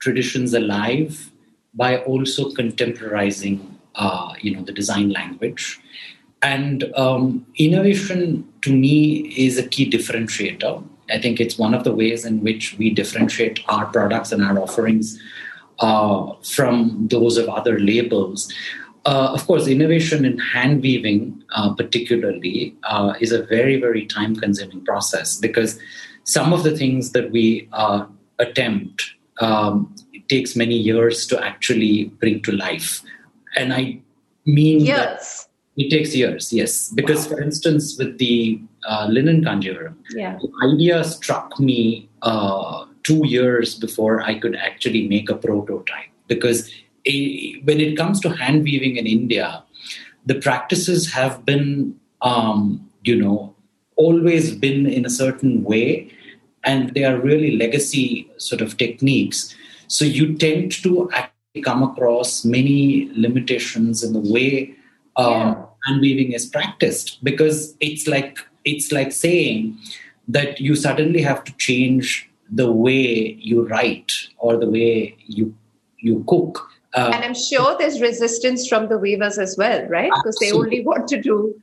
traditions 0.00 0.54
alive 0.54 1.30
by 1.74 1.98
also 1.98 2.50
contemporizing, 2.50 3.60
uh, 3.94 4.34
you 4.40 4.54
know, 4.54 4.62
the 4.62 4.72
design 4.72 5.10
language. 5.10 5.80
And 6.44 6.84
um, 6.94 7.46
innovation 7.56 8.46
to 8.62 8.70
me 8.70 9.32
is 9.34 9.56
a 9.56 9.66
key 9.66 9.90
differentiator. 9.90 10.86
I 11.10 11.18
think 11.18 11.40
it's 11.40 11.56
one 11.56 11.72
of 11.72 11.84
the 11.84 11.94
ways 11.94 12.26
in 12.26 12.42
which 12.42 12.76
we 12.76 12.90
differentiate 12.90 13.60
our 13.68 13.86
products 13.86 14.30
and 14.30 14.44
our 14.44 14.58
offerings 14.58 15.18
uh, 15.78 16.34
from 16.42 17.08
those 17.10 17.38
of 17.38 17.48
other 17.48 17.78
labels. 17.78 18.52
Uh, 19.06 19.30
of 19.32 19.46
course, 19.46 19.66
innovation 19.66 20.26
in 20.26 20.38
hand 20.38 20.82
weaving, 20.82 21.42
uh, 21.54 21.72
particularly, 21.72 22.76
uh, 22.82 23.14
is 23.20 23.32
a 23.32 23.42
very, 23.44 23.80
very 23.80 24.04
time 24.04 24.36
consuming 24.36 24.84
process 24.84 25.38
because 25.38 25.80
some 26.24 26.52
of 26.52 26.62
the 26.62 26.76
things 26.76 27.12
that 27.12 27.30
we 27.30 27.68
uh, 27.72 28.04
attempt 28.38 29.14
um, 29.40 29.94
takes 30.28 30.54
many 30.56 30.76
years 30.76 31.26
to 31.26 31.42
actually 31.42 32.04
bring 32.20 32.42
to 32.42 32.52
life. 32.52 33.02
And 33.56 33.72
I 33.72 34.00
mean 34.44 34.84
that. 34.84 35.53
It 35.76 35.90
takes 35.90 36.14
years, 36.14 36.52
yes. 36.52 36.90
Because, 36.90 37.26
for 37.26 37.40
instance, 37.40 37.98
with 37.98 38.18
the 38.18 38.60
uh, 38.86 39.06
linen 39.10 39.44
kanjivaram, 39.44 39.94
Yeah. 40.14 40.38
the 40.40 40.50
idea 40.72 41.02
struck 41.04 41.58
me 41.58 42.08
uh, 42.22 42.84
two 43.02 43.26
years 43.26 43.74
before 43.74 44.22
I 44.22 44.38
could 44.38 44.54
actually 44.56 45.08
make 45.08 45.28
a 45.30 45.34
prototype. 45.34 46.10
Because 46.28 46.70
eh, 47.06 47.54
when 47.64 47.80
it 47.80 47.96
comes 47.96 48.20
to 48.20 48.30
hand 48.30 48.62
weaving 48.64 48.96
in 48.96 49.06
India, 49.06 49.62
the 50.26 50.36
practices 50.36 51.12
have 51.12 51.44
been, 51.44 51.96
um, 52.22 52.88
you 53.02 53.16
know, 53.16 53.54
always 53.96 54.54
been 54.54 54.86
in 54.86 55.04
a 55.04 55.10
certain 55.10 55.62
way, 55.64 56.10
and 56.64 56.94
they 56.94 57.04
are 57.04 57.18
really 57.18 57.56
legacy 57.56 58.30
sort 58.38 58.60
of 58.62 58.76
techniques. 58.78 59.54
So 59.88 60.04
you 60.04 60.36
tend 60.36 60.72
to 60.82 61.10
actually 61.12 61.62
come 61.62 61.82
across 61.82 62.44
many 62.44 63.10
limitations 63.14 64.02
in 64.02 64.12
the 64.12 64.32
way 64.32 64.73
um, 65.16 65.30
Yeah. 65.32 65.64
hand 65.86 66.00
weaving 66.00 66.32
is 66.32 66.46
practiced 66.46 67.22
because 67.24 67.76
it's 67.80 68.06
like 68.06 68.38
it's 68.64 68.90
like 68.92 69.12
saying 69.12 69.76
that 70.28 70.60
you 70.60 70.74
suddenly 70.74 71.20
have 71.22 71.44
to 71.44 71.52
change 71.58 72.28
the 72.50 72.70
way 72.72 73.36
you 73.40 73.66
write 73.68 74.12
or 74.38 74.56
the 74.56 74.68
way 74.68 75.16
you 75.26 75.54
you 75.98 76.24
cook. 76.28 76.70
Uh, 76.94 77.10
And 77.12 77.24
I'm 77.24 77.34
sure 77.34 77.76
there's 77.78 78.00
resistance 78.00 78.68
from 78.68 78.88
the 78.88 78.98
weavers 78.98 79.38
as 79.38 79.56
well, 79.58 79.84
right? 79.88 80.12
Because 80.14 80.36
they 80.40 80.52
only 80.52 80.82
want 80.84 81.08
to 81.08 81.20
do 81.20 81.60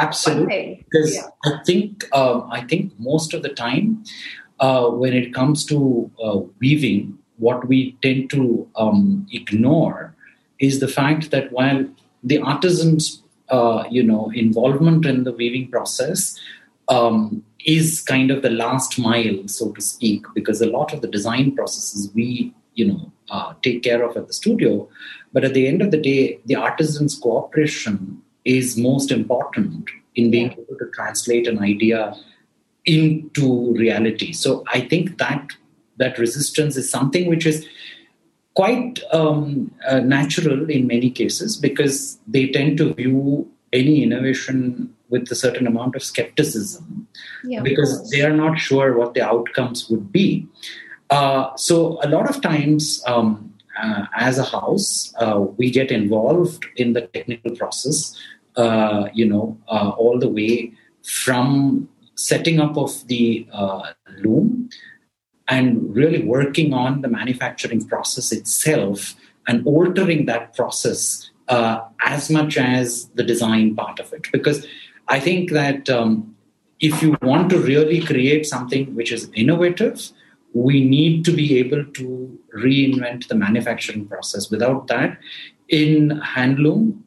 absolutely. 0.00 0.84
because 0.84 1.14
Yeah. 1.14 1.28
I 1.44 1.52
think 1.64 2.04
um, 2.12 2.48
I 2.50 2.60
think 2.62 2.92
most 2.98 3.34
of 3.34 3.42
the 3.42 3.48
time 3.48 4.04
uh, 4.60 4.88
when 4.90 5.12
it 5.12 5.32
comes 5.34 5.64
to 5.66 6.10
uh, 6.22 6.38
weaving, 6.60 7.18
what 7.38 7.66
we 7.66 7.96
tend 8.02 8.30
to 8.30 8.68
um, 8.76 9.26
ignore 9.32 10.14
is 10.60 10.80
the 10.80 10.88
fact 10.88 11.30
that 11.30 11.50
while 11.52 11.84
the 12.24 12.38
artisans, 12.38 13.22
uh, 13.50 13.84
you 13.90 14.02
know, 14.02 14.30
involvement 14.34 15.06
in 15.06 15.24
the 15.24 15.32
weaving 15.32 15.70
process 15.70 16.38
um, 16.88 17.44
is 17.64 18.00
kind 18.02 18.30
of 18.30 18.42
the 18.42 18.50
last 18.50 18.98
mile, 18.98 19.46
so 19.46 19.70
to 19.72 19.80
speak, 19.80 20.24
because 20.34 20.60
a 20.60 20.66
lot 20.66 20.92
of 20.92 21.00
the 21.02 21.08
design 21.08 21.54
processes 21.54 22.10
we 22.14 22.52
you 22.74 22.86
know 22.86 23.12
uh, 23.30 23.54
take 23.62 23.82
care 23.82 24.02
of 24.02 24.16
at 24.16 24.26
the 24.26 24.32
studio. 24.32 24.88
But 25.32 25.44
at 25.44 25.54
the 25.54 25.66
end 25.66 25.82
of 25.82 25.90
the 25.90 26.00
day, 26.00 26.40
the 26.46 26.56
artisan's 26.56 27.18
cooperation 27.18 28.22
is 28.44 28.76
most 28.76 29.10
important 29.10 29.90
in 30.14 30.30
being 30.30 30.52
able 30.52 30.76
to 30.78 30.90
translate 30.94 31.46
an 31.46 31.58
idea 31.58 32.14
into 32.84 33.74
reality. 33.74 34.32
So 34.32 34.64
I 34.72 34.80
think 34.80 35.18
that 35.18 35.48
that 35.96 36.18
resistance 36.18 36.76
is 36.76 36.90
something 36.90 37.28
which 37.28 37.46
is 37.46 37.66
quite 38.54 39.00
um, 39.12 39.72
uh, 39.86 40.00
natural 40.00 40.70
in 40.70 40.86
many 40.86 41.10
cases 41.10 41.56
because 41.56 42.18
they 42.26 42.48
tend 42.48 42.78
to 42.78 42.94
view 42.94 43.48
any 43.72 44.02
innovation 44.02 44.94
with 45.10 45.30
a 45.30 45.34
certain 45.34 45.66
amount 45.66 45.96
of 45.96 46.02
skepticism 46.02 47.06
Yeah, 47.44 47.60
because 47.62 47.98
course. 47.98 48.10
they 48.10 48.22
are 48.22 48.32
not 48.32 48.58
sure 48.58 48.96
what 48.96 49.14
the 49.14 49.22
outcomes 49.22 49.90
would 49.90 50.10
be. 50.12 50.46
Uh, 51.10 51.54
so 51.56 51.98
a 52.02 52.08
lot 52.08 52.28
of 52.28 52.40
times, 52.40 53.02
um, 53.06 53.52
uh, 53.80 54.06
as 54.16 54.38
a 54.38 54.44
house, 54.44 55.12
uh, 55.18 55.40
we 55.56 55.70
get 55.70 55.90
involved 55.90 56.64
in 56.76 56.92
the 56.92 57.02
technical 57.08 57.54
process. 57.56 58.16
Uh, 58.56 59.08
you 59.12 59.26
know, 59.26 59.58
uh, 59.68 59.90
all 59.98 60.16
the 60.18 60.28
way 60.28 60.72
from 61.02 61.88
setting 62.14 62.60
up 62.60 62.76
of 62.76 63.06
the 63.08 63.46
uh, 63.52 63.82
loom 64.18 64.68
and 65.48 65.94
really 65.94 66.24
working 66.24 66.72
on 66.72 67.02
the 67.02 67.08
manufacturing 67.08 67.86
process 67.86 68.32
itself 68.32 69.14
and 69.46 69.66
altering 69.66 70.26
that 70.26 70.54
process 70.54 71.30
uh, 71.48 71.80
as 72.04 72.30
much 72.30 72.56
as 72.56 73.06
the 73.14 73.22
design 73.22 73.74
part 73.74 74.00
of 74.00 74.12
it. 74.12 74.26
Because 74.32 74.66
I 75.08 75.20
think 75.20 75.50
that 75.50 75.90
um, 75.90 76.34
if 76.80 77.02
you 77.02 77.16
want 77.22 77.50
to 77.50 77.58
really 77.58 78.00
create 78.00 78.46
something 78.46 78.94
which 78.94 79.12
is 79.12 79.30
innovative, 79.34 80.10
we 80.54 80.84
need 80.84 81.24
to 81.24 81.32
be 81.32 81.58
able 81.58 81.84
to 81.84 82.38
reinvent 82.56 83.28
the 83.28 83.34
manufacturing 83.34 84.06
process. 84.06 84.50
Without 84.50 84.86
that, 84.86 85.18
in 85.68 86.20
handloom, 86.20 87.00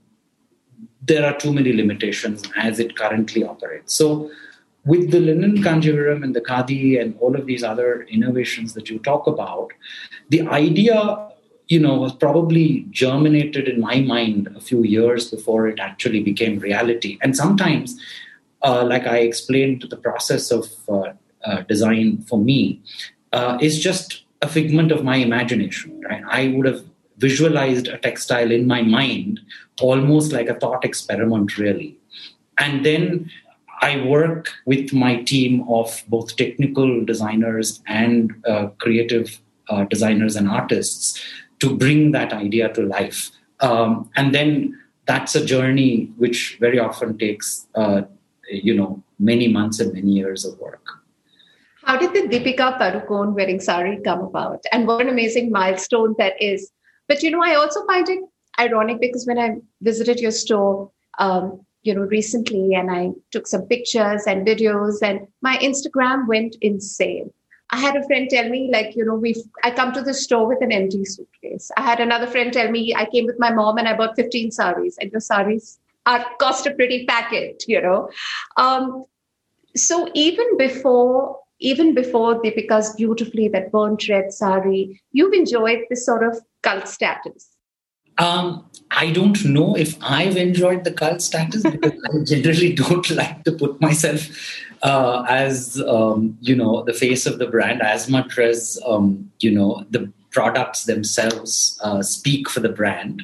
there 1.02 1.26
are 1.26 1.38
too 1.38 1.54
many 1.54 1.72
limitations 1.74 2.44
as 2.58 2.80
it 2.80 2.98
currently 2.98 3.44
operates. 3.44 3.94
So, 3.94 4.30
with 4.88 5.12
the 5.12 5.20
linen 5.20 5.58
kanjivaram 5.58 6.24
and 6.24 6.36
the 6.36 6.42
khadi 6.42 7.00
and 7.00 7.16
all 7.20 7.36
of 7.36 7.46
these 7.46 7.64
other 7.64 8.04
innovations 8.04 8.74
that 8.74 8.90
you 8.90 9.00
talk 9.00 9.28
about, 9.28 9.72
the 10.30 10.42
idea, 10.48 11.30
you 11.68 11.80
know, 11.80 11.96
was 11.96 12.14
probably 12.14 12.86
germinated 12.90 13.68
in 13.68 13.82
my 13.82 14.00
mind 14.00 14.48
a 14.56 14.62
few 14.62 14.84
years 14.84 15.30
before 15.30 15.68
it 15.68 15.80
actually 15.80 16.22
became 16.22 16.58
reality. 16.60 17.18
And 17.22 17.36
sometimes, 17.36 18.00
uh, 18.64 18.84
like 18.86 19.06
I 19.06 19.18
explained, 19.18 19.86
the 19.90 19.98
process 19.98 20.52
of 20.52 20.66
uh, 20.88 21.14
uh, 21.44 21.62
design 21.64 22.24
for 22.30 22.40
me 22.40 22.82
uh, 23.34 23.58
is 23.62 23.80
just 23.80 24.24
a 24.42 24.48
figment 24.48 24.92
of 24.92 25.04
my 25.04 25.18
imagination. 25.18 26.02
Right? 26.10 26.24
I 26.30 26.48
would 26.50 26.66
have 26.66 26.84
visualized 27.18 27.88
a 27.88 27.98
textile 27.98 28.52
in 28.52 28.68
my 28.68 28.82
mind 28.84 29.40
almost 29.82 30.32
like 30.32 30.48
a 30.48 30.60
thought 30.60 30.86
experiment, 30.86 31.58
really. 31.58 31.98
And 32.58 32.86
then 32.86 33.30
I 33.82 34.04
work 34.06 34.50
with 34.66 34.94
my 34.94 35.22
team 35.24 35.66
of 35.70 36.04
both 36.08 36.36
technical 36.36 37.06
designers 37.06 37.82
and 37.88 38.34
uh, 38.48 38.68
creative 38.80 39.40
uh, 39.70 39.86
designers 39.86 40.36
and 40.36 40.50
artists 40.50 41.22
to 41.60 41.76
bring 41.76 42.12
that 42.12 42.34
idea 42.34 42.74
to 42.74 42.82
life. 42.84 43.32
Um, 43.60 44.10
and 44.16 44.34
then 44.34 44.80
that's 45.06 45.36
a 45.36 45.46
journey 45.46 46.12
which 46.18 46.58
very 46.60 46.80
often 46.80 47.18
takes, 47.18 47.68
uh, 47.76 48.02
you 48.50 48.76
know, 48.76 49.04
many 49.20 49.48
months 49.48 49.80
and 49.80 49.94
many 49.94 50.12
years 50.12 50.46
of 50.46 50.58
work. 50.60 50.86
How 51.84 51.98
did 51.98 52.14
the 52.14 52.28
Deepika 52.28 52.78
Padukone 52.78 53.34
wedding 53.34 53.62
sari 53.62 54.00
come 54.04 54.22
about? 54.22 54.64
And 54.72 54.86
what 54.88 55.02
an 55.02 55.10
amazing 55.10 55.52
milestone 55.52 56.16
that 56.18 56.34
is. 56.42 56.70
But 57.08 57.24
you 57.24 57.32
know, 57.32 57.42
I 57.42 57.56
also 57.56 57.86
find 57.86 58.08
it 58.10 58.20
ironic 58.60 59.00
because 59.00 59.26
when 59.26 59.40
I 59.40 59.56
visited 59.82 60.20
your 60.20 60.32
store, 60.32 60.92
um, 61.20 61.66
you 61.88 61.96
know, 61.96 62.02
recently, 62.02 62.76
and 62.76 62.92
I 62.92 63.12
took 63.32 63.48
some 63.48 63.64
pictures 63.64 64.24
and 64.28 64.46
videos, 64.46 65.02
and 65.02 65.28
my 65.42 65.58
Instagram 65.58 66.28
went 66.28 66.58
insane. 66.62 67.32
I 67.70 67.78
had 67.80 67.96
a 67.96 68.04
friend 68.04 68.30
tell 68.30 68.50
me, 68.50 68.70
like, 68.72 68.96
you 68.96 69.06
know, 69.06 69.16
we've 69.16 69.42
I 69.64 69.72
come 69.72 69.94
to 69.94 70.02
the 70.02 70.14
store 70.14 70.48
with 70.48 70.62
an 70.62 70.74
empty 70.74 71.06
suitcase. 71.06 71.72
I 71.78 71.82
had 71.82 72.02
another 72.02 72.28
friend 72.28 72.52
tell 72.52 72.70
me 72.70 72.94
I 72.94 73.06
came 73.06 73.26
with 73.26 73.40
my 73.40 73.52
mom 73.52 73.78
and 73.78 73.88
I 73.88 73.96
bought 73.96 74.16
15 74.18 74.52
saris, 74.52 74.98
and 75.00 75.12
your 75.12 75.22
saris 75.22 75.80
are 76.06 76.26
cost 76.40 76.68
a 76.68 76.74
pretty 76.74 77.06
packet, 77.06 77.64
you 77.68 77.82
know. 77.82 78.10
Um, 78.58 79.06
so 79.76 80.10
even 80.14 80.58
before 80.58 81.40
even 81.60 81.94
before 81.96 82.42
Deepika's 82.42 82.94
beautifully 82.96 83.48
that 83.50 83.72
burnt 83.72 84.08
red 84.10 84.32
sari, 84.32 85.02
you've 85.12 85.34
enjoyed 85.34 85.80
this 85.90 86.06
sort 86.06 86.24
of 86.24 86.40
cult 86.62 86.88
status. 86.88 87.57
Um, 88.18 88.66
I 88.92 89.12
don't 89.12 89.44
know 89.46 89.76
if 89.76 89.98
I've 90.02 90.38
enjoyed 90.38 90.84
the 90.84 90.92
cult 90.92 91.22
status 91.22 91.64
because 91.64 91.92
I 91.92 92.24
generally 92.26 92.74
don't 92.74 93.10
like 93.12 93.44
to 93.44 93.52
put 93.52 93.80
myself 93.82 94.28
uh, 94.82 95.26
as 95.28 95.82
um, 95.88 96.38
you 96.42 96.56
know 96.56 96.84
the 96.84 96.94
face 96.94 97.26
of 97.26 97.40
the 97.40 97.48
brand 97.48 97.82
as 97.82 98.10
much 98.10 98.38
as 98.38 98.80
um, 98.86 99.32
you 99.40 99.52
know 99.52 99.86
the 99.90 100.12
products 100.32 100.86
themselves 100.86 101.80
uh, 101.84 102.02
speak 102.02 102.50
for 102.50 102.60
the 102.60 102.70
brand. 102.70 103.24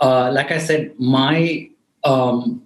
Uh, 0.00 0.30
like 0.32 0.50
I 0.50 0.58
said, 0.58 0.92
my 0.98 1.68
um, 2.04 2.62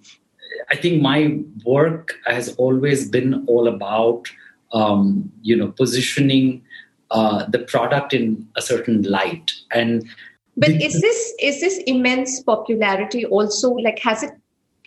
I 0.69 0.75
think 0.75 1.01
my 1.01 1.39
work 1.65 2.15
has 2.25 2.55
always 2.55 3.09
been 3.09 3.45
all 3.47 3.67
about 3.67 4.27
um, 4.73 5.31
you 5.41 5.55
know 5.55 5.71
positioning 5.71 6.63
uh, 7.11 7.45
the 7.49 7.59
product 7.59 8.13
in 8.13 8.47
a 8.55 8.61
certain 8.61 9.01
light 9.03 9.51
and 9.71 10.07
But 10.59 10.69
the- 10.69 10.85
is 10.85 11.01
this 11.01 11.33
is 11.41 11.59
this 11.61 11.77
immense 11.87 12.43
popularity 12.43 13.25
also 13.25 13.71
like 13.71 13.99
has 13.99 14.23
it? 14.23 14.31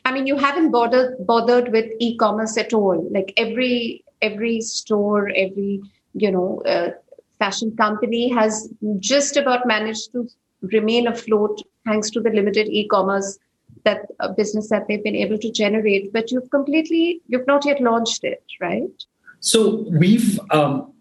I 0.04 0.12
mean, 0.12 0.26
you 0.26 0.36
haven't 0.36 0.70
bothered 0.70 1.26
bothered 1.26 1.72
with 1.72 1.90
e-commerce 2.00 2.56
at 2.58 2.72
all. 2.74 3.08
Like 3.10 3.32
every 3.36 4.04
every 4.20 4.60
store, 4.60 5.30
every 5.34 5.80
you 6.14 6.30
know 6.30 6.62
uh, 6.66 6.90
fashion 7.38 7.74
company 7.76 8.28
has 8.28 8.68
just 9.00 9.36
about 9.36 9.66
managed 9.66 10.12
to 10.12 10.28
remain 10.60 11.06
afloat 11.06 11.62
thanks 11.86 12.10
to 12.10 12.20
the 12.20 12.30
limited 12.30 12.68
e-commerce 12.68 13.38
that 13.84 14.02
uh, 14.20 14.28
business 14.28 14.68
that 14.68 14.86
they've 14.86 15.02
been 15.02 15.16
able 15.16 15.38
to 15.38 15.50
generate. 15.50 16.12
But 16.12 16.30
you've 16.30 16.50
completely 16.50 17.22
you've 17.28 17.46
not 17.46 17.64
yet 17.64 17.80
launched 17.80 18.24
it, 18.24 18.44
right? 18.60 19.04
So 19.40 19.86
we've 19.90 20.38
um, 20.50 20.91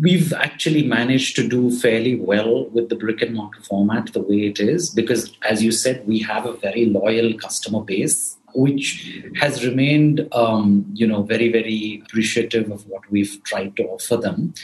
we've 0.00 0.32
actually 0.32 0.86
managed 0.86 1.34
to 1.36 1.46
do 1.46 1.70
fairly 1.70 2.14
well 2.14 2.68
with 2.70 2.88
the 2.88 2.96
brick 2.96 3.20
and 3.22 3.34
mortar 3.34 3.60
format 3.62 4.12
the 4.12 4.20
way 4.20 4.46
it 4.46 4.60
is 4.60 4.90
because, 4.90 5.36
as 5.48 5.62
you 5.62 5.72
said, 5.72 6.06
we 6.06 6.20
have 6.20 6.46
a 6.46 6.52
very 6.52 6.86
loyal 6.86 7.34
customer 7.34 7.80
base 7.80 8.36
which 8.54 9.22
has 9.38 9.64
remained, 9.64 10.26
um, 10.32 10.86
you 10.94 11.06
know, 11.06 11.22
very 11.22 11.52
very 11.52 12.02
appreciative 12.04 12.70
of 12.70 12.86
what 12.86 13.08
we've 13.10 13.42
tried 13.44 13.76
to 13.76 13.84
offer 13.84 14.16
them. 14.16 14.54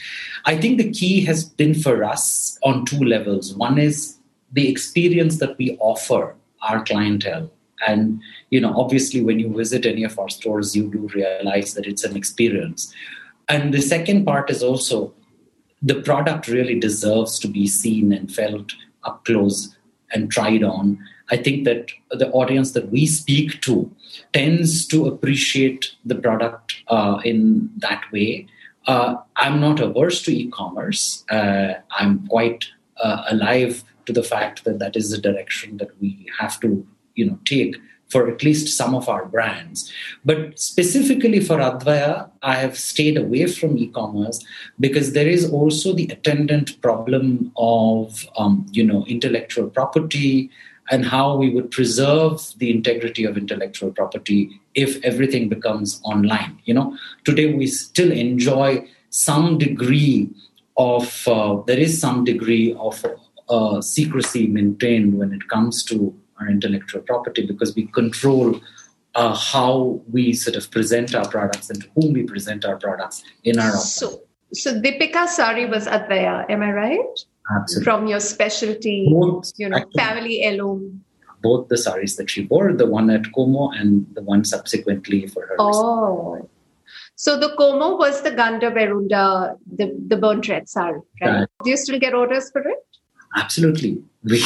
I 0.46 0.56
think 0.56 0.78
the 0.78 0.90
key 0.90 1.24
has 1.26 1.44
been 1.44 1.74
for 1.74 2.02
us 2.04 2.58
on 2.62 2.86
two 2.86 3.04
levels. 3.04 3.54
One 3.54 3.78
is 3.78 4.18
the 4.52 4.70
experience 4.70 5.38
that 5.38 5.58
we 5.58 5.76
offer 5.80 6.34
our 6.62 6.82
clientele 6.84 7.50
and 7.86 8.22
you 8.50 8.60
know 8.60 8.72
obviously 8.80 9.22
when 9.22 9.38
you 9.38 9.52
visit 9.54 9.84
any 9.84 10.04
of 10.04 10.18
our 10.18 10.28
stores 10.28 10.74
you 10.74 10.90
do 10.90 11.08
realize 11.14 11.74
that 11.74 11.86
it's 11.86 12.04
an 12.04 12.16
experience 12.16 12.94
and 13.48 13.74
the 13.74 13.82
second 13.82 14.24
part 14.24 14.48
is 14.48 14.62
also 14.62 15.12
the 15.84 16.00
product 16.00 16.48
really 16.48 16.80
deserves 16.80 17.38
to 17.38 17.46
be 17.46 17.66
seen 17.66 18.12
and 18.12 18.34
felt 18.34 18.72
up 19.04 19.24
close 19.24 19.76
and 20.12 20.30
tried 20.30 20.64
on. 20.64 20.98
I 21.30 21.36
think 21.36 21.64
that 21.64 21.90
the 22.10 22.30
audience 22.30 22.72
that 22.72 22.90
we 22.90 23.06
speak 23.06 23.60
to 23.62 23.90
tends 24.32 24.86
to 24.88 25.06
appreciate 25.06 25.92
the 26.04 26.14
product 26.14 26.82
uh, 26.88 27.20
in 27.24 27.70
that 27.78 28.02
way. 28.12 28.46
Uh, 28.86 29.16
i'm 29.36 29.60
not 29.60 29.80
averse 29.80 30.22
to 30.22 30.30
e-commerce. 30.30 31.24
Uh, 31.30 31.74
i'm 31.98 32.26
quite 32.28 32.66
uh, 33.02 33.22
alive 33.30 33.82
to 34.06 34.12
the 34.12 34.22
fact 34.22 34.64
that 34.64 34.78
that 34.78 34.94
is 34.96 35.10
the 35.10 35.18
direction 35.18 35.78
that 35.78 35.88
we 36.00 36.26
have 36.38 36.60
to 36.60 36.86
you 37.14 37.24
know 37.24 37.38
take 37.46 37.76
for 38.14 38.28
at 38.28 38.44
least 38.44 38.76
some 38.76 38.94
of 38.94 39.08
our 39.08 39.24
brands. 39.24 39.92
But 40.24 40.56
specifically 40.56 41.40
for 41.40 41.56
Advaya, 41.56 42.30
I 42.42 42.54
have 42.54 42.78
stayed 42.78 43.16
away 43.16 43.46
from 43.48 43.76
e-commerce 43.76 44.38
because 44.78 45.14
there 45.14 45.26
is 45.28 45.50
also 45.50 45.92
the 45.92 46.06
attendant 46.16 46.80
problem 46.80 47.50
of 47.56 48.24
um, 48.38 48.66
you 48.70 48.84
know 48.84 49.04
intellectual 49.06 49.68
property 49.68 50.48
and 50.92 51.04
how 51.04 51.34
we 51.34 51.50
would 51.50 51.72
preserve 51.72 52.40
the 52.58 52.70
integrity 52.70 53.24
of 53.24 53.36
intellectual 53.36 53.90
property 53.90 54.60
if 54.76 55.02
everything 55.02 55.48
becomes 55.48 56.00
online. 56.04 56.56
You 56.66 56.74
know, 56.74 56.96
today 57.24 57.52
we 57.52 57.66
still 57.66 58.12
enjoy 58.12 58.86
some 59.10 59.58
degree 59.58 60.30
of 60.76 61.26
uh, 61.26 61.62
there 61.66 61.80
is 61.80 62.00
some 62.00 62.22
degree 62.22 62.76
of 62.78 63.04
uh, 63.48 63.80
secrecy 63.80 64.46
maintained 64.46 65.18
when 65.18 65.32
it 65.32 65.48
comes 65.48 65.82
to 65.90 66.14
our 66.40 66.48
intellectual 66.48 67.02
property 67.02 67.46
because 67.46 67.74
we 67.74 67.86
control 67.86 68.60
uh, 69.14 69.34
how 69.34 70.00
we 70.10 70.32
sort 70.32 70.56
of 70.56 70.70
present 70.70 71.14
our 71.14 71.28
products 71.28 71.70
and 71.70 71.82
to 71.82 71.88
whom 71.94 72.12
we 72.12 72.24
present 72.24 72.64
our 72.64 72.76
products 72.76 73.22
in 73.44 73.58
our 73.58 73.68
office. 73.70 73.94
So, 73.94 74.22
so 74.52 74.80
Deepika 74.80 75.26
Sari 75.28 75.66
was 75.66 75.86
Advaya, 75.86 76.48
am 76.50 76.62
I 76.62 76.72
right? 76.72 77.18
Absolutely. 77.54 77.84
from 77.84 78.06
your 78.06 78.20
specialty, 78.20 79.06
Both, 79.10 79.52
you 79.58 79.68
know, 79.68 79.76
actually, 79.76 79.92
family 79.98 80.42
heirloom. 80.42 81.04
both 81.42 81.68
the 81.68 81.76
saris 81.76 82.16
that 82.16 82.30
she 82.30 82.46
wore, 82.46 82.72
the 82.72 82.86
one 82.86 83.10
at 83.10 83.30
Como 83.34 83.70
and 83.70 84.06
the 84.14 84.22
one 84.22 84.44
subsequently 84.44 85.26
for 85.26 85.46
her. 85.46 85.56
Oh. 85.58 86.48
So 87.16 87.38
the 87.38 87.54
Como 87.56 87.96
was 87.96 88.22
the 88.22 88.30
Ganda 88.30 88.70
Berunda, 88.70 89.56
the, 89.76 89.94
the 90.08 90.16
burnt 90.16 90.48
red 90.48 90.68
sari, 90.70 91.00
right? 91.20 91.30
Right. 91.40 91.48
Do 91.62 91.70
you 91.70 91.76
still 91.76 91.98
get 92.00 92.14
orders 92.14 92.50
for 92.50 92.62
it? 92.66 92.78
Absolutely. 93.36 94.02
We, 94.22 94.42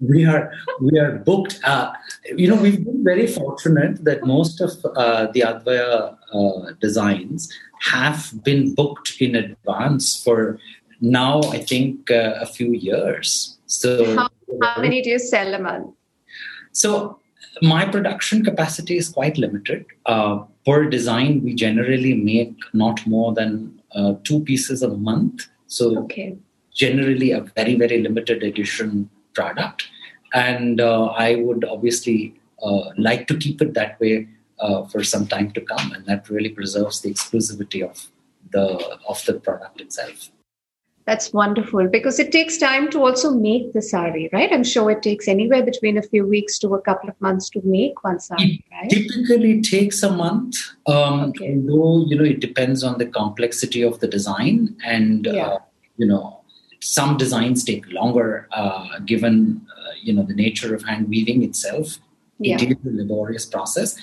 we 0.00 0.24
are 0.26 0.52
we 0.80 0.98
are 0.98 1.18
booked. 1.18 1.60
Uh, 1.64 1.92
you 2.36 2.48
know, 2.48 2.56
we've 2.56 2.84
been 2.84 3.02
very 3.02 3.26
fortunate 3.26 4.04
that 4.04 4.24
most 4.24 4.60
of 4.60 4.72
uh, 4.96 5.26
the 5.32 5.40
Advaya 5.40 6.16
uh, 6.32 6.72
designs 6.80 7.52
have 7.80 8.32
been 8.44 8.74
booked 8.74 9.16
in 9.20 9.34
advance 9.36 10.22
for 10.22 10.58
now. 11.00 11.40
I 11.44 11.58
think 11.58 12.10
uh, 12.10 12.34
a 12.40 12.46
few 12.46 12.72
years. 12.72 13.58
So 13.66 14.14
How, 14.16 14.28
how 14.62 14.80
many 14.80 15.02
do 15.02 15.10
you 15.10 15.18
sell 15.18 15.54
a 15.54 15.58
month? 15.58 15.94
So 16.72 17.18
my 17.62 17.86
production 17.86 18.44
capacity 18.44 18.98
is 18.98 19.08
quite 19.08 19.38
limited. 19.38 19.86
Uh, 20.04 20.44
per 20.66 20.84
design, 20.84 21.42
we 21.42 21.54
generally 21.54 22.14
make 22.14 22.54
not 22.74 23.04
more 23.06 23.32
than 23.32 23.80
uh, 23.92 24.14
two 24.24 24.40
pieces 24.40 24.82
a 24.82 24.88
month. 24.88 25.46
So 25.68 25.98
Okay. 26.00 26.36
generally 26.74 27.30
a 27.32 27.40
very 27.40 27.74
very 27.74 28.02
limited 28.02 28.42
edition 28.42 29.08
product, 29.36 29.88
and 30.34 30.80
uh, 30.80 31.06
I 31.26 31.36
would 31.36 31.64
obviously 31.64 32.18
uh, 32.62 32.84
like 33.08 33.26
to 33.28 33.36
keep 33.44 33.62
it 33.66 33.74
that 33.74 34.00
way 34.00 34.14
uh, 34.58 34.84
for 34.86 35.04
some 35.04 35.26
time 35.26 35.52
to 35.52 35.60
come, 35.72 35.92
and 35.92 36.04
that 36.06 36.30
really 36.30 36.52
preserves 36.60 37.00
the 37.02 37.12
exclusivity 37.14 37.82
of 37.90 38.08
the 38.56 38.66
of 39.08 39.24
the 39.26 39.34
product 39.34 39.80
itself. 39.80 40.30
That's 41.08 41.32
wonderful 41.32 41.86
because 41.88 42.18
it 42.18 42.32
takes 42.32 42.58
time 42.58 42.90
to 42.90 42.98
also 43.06 43.30
make 43.32 43.72
the 43.72 43.80
sari, 43.80 44.28
right? 44.32 44.52
I'm 44.52 44.64
sure 44.64 44.90
it 44.90 45.02
takes 45.02 45.28
anywhere 45.28 45.62
between 45.64 45.98
a 45.98 46.02
few 46.02 46.26
weeks 46.26 46.58
to 46.62 46.74
a 46.74 46.80
couple 46.88 47.08
of 47.08 47.20
months 47.26 47.48
to 47.50 47.60
make 47.64 48.02
one 48.02 48.18
sari, 48.18 48.64
right? 48.72 48.90
typically 48.90 49.52
takes 49.62 50.02
a 50.02 50.10
month 50.10 50.56
um, 50.94 51.20
Okay. 51.28 51.54
although 51.68 52.06
you 52.08 52.16
know 52.18 52.24
it 52.32 52.40
depends 52.40 52.82
on 52.88 52.98
the 52.98 53.06
complexity 53.20 53.82
of 53.90 54.00
the 54.00 54.08
design 54.16 54.58
and 54.94 55.26
Yeah. 55.26 55.46
uh, 55.46 55.58
you 55.96 56.06
know 56.10 56.24
some 56.80 57.16
designs 57.16 57.64
take 57.64 57.90
longer 57.90 58.48
uh, 58.52 58.98
given 59.00 59.66
uh, 59.76 59.92
you 60.02 60.12
know 60.12 60.22
the 60.22 60.34
nature 60.34 60.74
of 60.74 60.82
hand 60.84 61.08
weaving 61.08 61.42
itself. 61.42 61.98
Yeah. 62.38 62.56
it 62.60 62.70
is 62.70 62.76
a 62.84 62.90
laborious 62.90 63.46
process. 63.46 63.96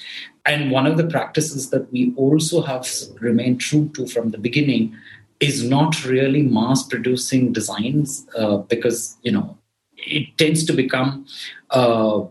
And 0.43 0.71
one 0.71 0.87
of 0.87 0.97
the 0.97 1.05
practices 1.05 1.69
that 1.69 1.91
we 1.91 2.13
also 2.15 2.63
have 2.63 2.89
remained 3.21 3.61
true 3.61 3.89
to 3.93 4.07
from 4.07 4.31
the 4.31 4.39
beginning 4.39 4.97
is 5.39 5.63
not 5.63 6.03
really 6.03 6.41
mass 6.41 6.81
producing 6.81 7.53
designs 7.53 8.25
uh, 8.35 8.57
because 8.57 9.17
you 9.21 9.31
know 9.31 9.57
it 9.97 10.35
tends 10.37 10.65
to 10.65 10.73
become 10.73 11.25
uh, 11.69 12.21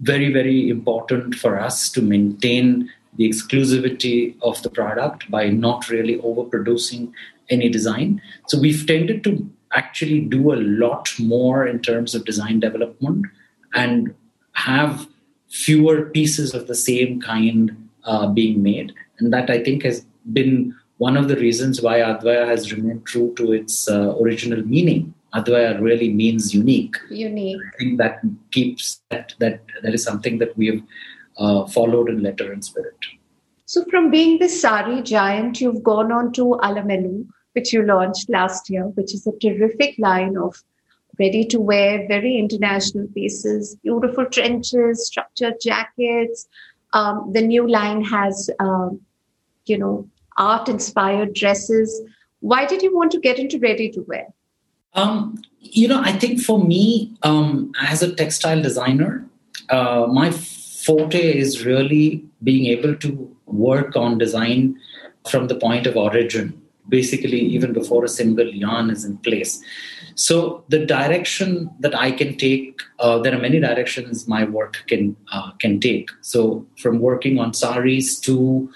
very 0.00 0.32
very 0.32 0.70
important 0.70 1.34
for 1.34 1.58
us 1.58 1.90
to 1.90 2.00
maintain 2.00 2.88
the 3.16 3.28
exclusivity 3.28 4.36
of 4.42 4.62
the 4.62 4.70
product 4.70 5.28
by 5.30 5.48
not 5.48 5.88
really 5.88 6.18
overproducing 6.18 7.12
any 7.50 7.68
design. 7.68 8.22
So 8.46 8.60
we've 8.60 8.86
tended 8.86 9.24
to 9.24 9.50
actually 9.74 10.20
do 10.20 10.52
a 10.52 10.56
lot 10.84 11.12
more 11.18 11.66
in 11.66 11.80
terms 11.80 12.14
of 12.14 12.24
design 12.24 12.60
development 12.60 13.26
and 13.74 14.14
have 14.52 15.06
fewer 15.48 16.06
pieces 16.06 16.54
of 16.54 16.66
the 16.66 16.74
same 16.74 17.20
kind 17.20 17.88
uh, 18.04 18.26
being 18.28 18.62
made 18.62 18.94
and 19.18 19.32
that 19.32 19.50
i 19.50 19.62
think 19.62 19.82
has 19.82 20.04
been 20.32 20.74
one 20.98 21.16
of 21.16 21.28
the 21.28 21.36
reasons 21.36 21.80
why 21.80 21.98
advaya 21.98 22.46
has 22.46 22.72
remained 22.72 23.04
true 23.06 23.34
to 23.36 23.52
its 23.52 23.88
uh, 23.88 24.16
original 24.18 24.62
meaning 24.66 25.14
advaya 25.34 25.80
really 25.80 26.12
means 26.12 26.54
unique 26.54 26.96
Unique. 27.10 27.60
I 27.74 27.76
think 27.78 27.98
that 27.98 28.20
keeps 28.50 29.00
that 29.10 29.34
that 29.38 29.60
that 29.82 29.94
is 29.94 30.02
something 30.02 30.38
that 30.38 30.56
we 30.56 30.66
have 30.66 30.82
uh, 31.38 31.66
followed 31.66 32.08
in 32.08 32.22
letter 32.22 32.52
and 32.52 32.64
spirit. 32.64 32.96
So, 33.66 33.84
from 33.90 34.10
being 34.10 34.38
the 34.38 34.48
sari 34.48 35.02
giant, 35.02 35.60
you've 35.60 35.82
gone 35.82 36.10
on 36.10 36.32
to 36.32 36.58
Alamelu, 36.62 37.26
which 37.58 37.72
you 37.72 37.82
launched 37.82 38.30
last 38.30 38.70
year, 38.70 38.84
which 38.98 39.12
is 39.12 39.26
a 39.26 39.32
terrific 39.40 39.96
line 39.98 40.36
of 40.36 40.62
ready 41.18 41.44
to 41.44 41.58
wear, 41.58 42.06
very 42.06 42.38
international 42.38 43.08
pieces, 43.08 43.74
beautiful 43.82 44.26
trenches, 44.26 45.04
structured 45.04 45.54
jackets. 45.60 46.46
Um, 46.92 47.32
the 47.32 47.42
new 47.42 47.68
line 47.68 48.04
has, 48.04 48.48
um, 48.60 49.00
you 49.66 49.76
know, 49.76 50.08
art 50.36 50.68
inspired 50.68 51.34
dresses. 51.34 52.00
Why 52.38 52.64
did 52.64 52.82
you 52.82 52.94
want 52.94 53.10
to 53.12 53.18
get 53.18 53.40
into 53.40 53.58
ready 53.58 53.90
to 53.90 54.02
wear? 54.02 54.28
Um, 54.94 55.42
you 55.58 55.88
know, 55.88 56.00
I 56.00 56.12
think 56.12 56.40
for 56.40 56.62
me, 56.64 57.16
um, 57.24 57.72
as 57.82 58.02
a 58.02 58.14
textile 58.14 58.62
designer, 58.62 59.28
uh, 59.68 60.06
my 60.08 60.30
forte 60.30 61.36
is 61.36 61.66
really 61.66 62.24
being 62.44 62.66
able 62.66 62.94
to 62.94 63.36
work 63.46 63.96
on 63.96 64.16
design 64.16 64.78
from 65.28 65.48
the 65.48 65.56
point 65.56 65.88
of 65.88 65.96
origin, 65.96 66.62
basically, 66.88 67.40
even 67.40 67.72
before 67.72 68.04
a 68.04 68.08
single 68.08 68.48
yarn 68.48 68.90
is 68.90 69.04
in 69.04 69.18
place. 69.18 69.62
So, 70.14 70.64
the 70.68 70.84
direction 70.84 71.70
that 71.80 71.94
I 71.94 72.10
can 72.10 72.36
take, 72.36 72.80
uh, 72.98 73.18
there 73.18 73.34
are 73.34 73.38
many 73.38 73.60
directions 73.60 74.26
my 74.26 74.44
work 74.44 74.84
can 74.86 75.16
uh, 75.32 75.52
can 75.60 75.80
take. 75.80 76.10
So, 76.22 76.66
from 76.76 76.98
working 76.98 77.38
on 77.38 77.54
saris 77.54 78.18
to 78.20 78.70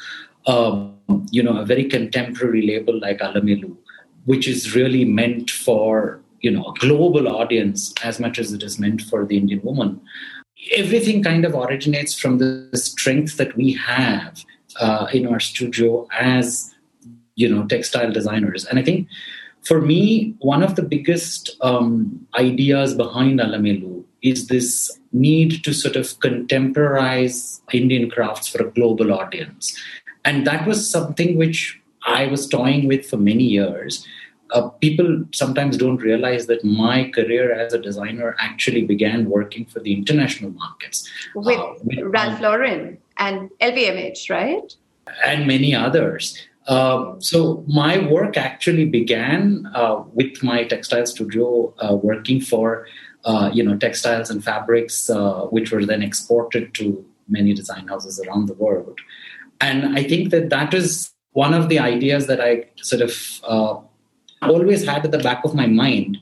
um, 0.47 0.97
you 1.31 1.43
know 1.43 1.57
a 1.57 1.65
very 1.65 1.85
contemporary 1.85 2.63
label 2.67 2.99
like 3.01 3.19
Alamelu, 3.19 3.77
which 4.25 4.47
is 4.47 4.75
really 4.75 5.05
meant 5.05 5.51
for 5.51 6.21
you 6.41 6.51
know 6.51 6.65
a 6.65 6.75
global 6.79 7.29
audience 7.29 7.93
as 8.03 8.21
much 8.21 8.39
as 8.39 8.53
it 8.53 8.63
is 8.63 8.79
meant 8.79 9.03
for 9.03 9.25
the 9.25 9.37
Indian 9.37 9.61
woman. 9.63 10.01
Everything 10.77 11.25
kind 11.25 11.45
of 11.45 11.55
originates 11.55 12.15
from 12.15 12.39
the 12.39 12.71
strength 12.75 13.37
that 13.37 13.57
we 13.57 13.73
have 13.73 14.45
uh, 14.81 15.09
in 15.13 15.27
our 15.27 15.41
studio 15.41 16.07
as 16.13 16.72
you 17.35 17.49
know 17.49 17.67
textile 17.67 18.13
designers, 18.13 18.65
and 18.67 18.79
I 18.79 18.83
think 18.83 19.09
for 19.63 19.81
me 19.81 20.35
one 20.41 20.63
of 20.63 20.77
the 20.77 20.83
biggest 20.83 21.57
um, 21.61 22.27
ideas 22.35 22.95
behind 22.95 23.41
Alamelu 23.41 24.05
is 24.23 24.49
this 24.49 24.99
need 25.13 25.63
to 25.65 25.73
sort 25.73 25.97
of 25.97 26.07
contemporize 26.21 27.61
Indian 27.73 28.11
crafts 28.11 28.49
for 28.49 28.63
a 28.67 28.71
global 28.71 29.13
audience, 29.13 29.77
and 30.25 30.47
that 30.47 30.67
was 30.67 30.89
something 30.89 31.37
which 31.37 31.81
I 32.07 32.27
was 32.27 32.49
toying 32.49 32.89
with 32.89 33.09
for 33.09 33.17
many 33.17 33.45
years 33.45 34.07
uh, 34.53 34.69
people 34.69 35.25
sometimes 35.33 35.77
don't 35.77 35.97
realize 35.99 36.47
that 36.47 36.65
my 36.65 37.11
career 37.11 37.53
as 37.59 37.73
a 37.73 37.79
designer 37.79 38.37
actually 38.39 38.83
began 38.83 39.29
working 39.29 39.65
for 39.65 39.81
the 39.81 39.93
international 39.93 40.51
markets 40.51 41.09
With 41.35 41.59
uh, 41.59 41.75
with- 41.85 42.01
Ralph 42.03 42.41
Lauren 42.41 42.99
and 43.19 43.51
LVMH, 43.61 44.31
right? 44.31 44.75
and 45.27 45.47
many 45.47 45.75
others. 45.75 46.39
Uh, 46.67 47.15
so 47.19 47.65
my 47.67 47.99
work 48.09 48.37
actually 48.37 48.85
began 48.85 49.69
uh, 49.75 50.03
with 50.13 50.43
my 50.43 50.65
textile 50.65 51.07
studio, 51.07 51.75
uh, 51.79 51.95
working 51.95 52.41
for 52.41 52.87
uh, 53.25 53.51
you 53.53 53.63
know 53.63 53.77
textiles 53.77 54.31
and 54.31 54.45
fabrics, 54.45 55.11
uh, 55.11 55.43
which 55.47 55.73
were 55.73 55.85
then 55.85 56.03
exported 56.03 56.73
to 56.75 57.05
many 57.29 57.53
design 57.53 57.89
houses 57.89 58.21
around 58.27 58.47
the 58.47 58.55
world. 58.55 58.99
And 59.61 59.99
I 59.99 60.03
think 60.05 60.31
that 60.31 60.51
that 60.51 60.75
is 60.75 61.13
one 61.33 61.55
of 61.55 61.69
the 61.69 61.79
ideas 61.79 62.27
that 62.27 62.41
I 62.41 62.67
sort 62.77 63.03
of 63.03 63.43
always 64.43 64.85
had 64.85 65.05
at 65.05 65.13
the 65.13 65.19
back 65.19 65.45
of 65.45 65.55
my 65.55 65.67
mind. 65.67 66.19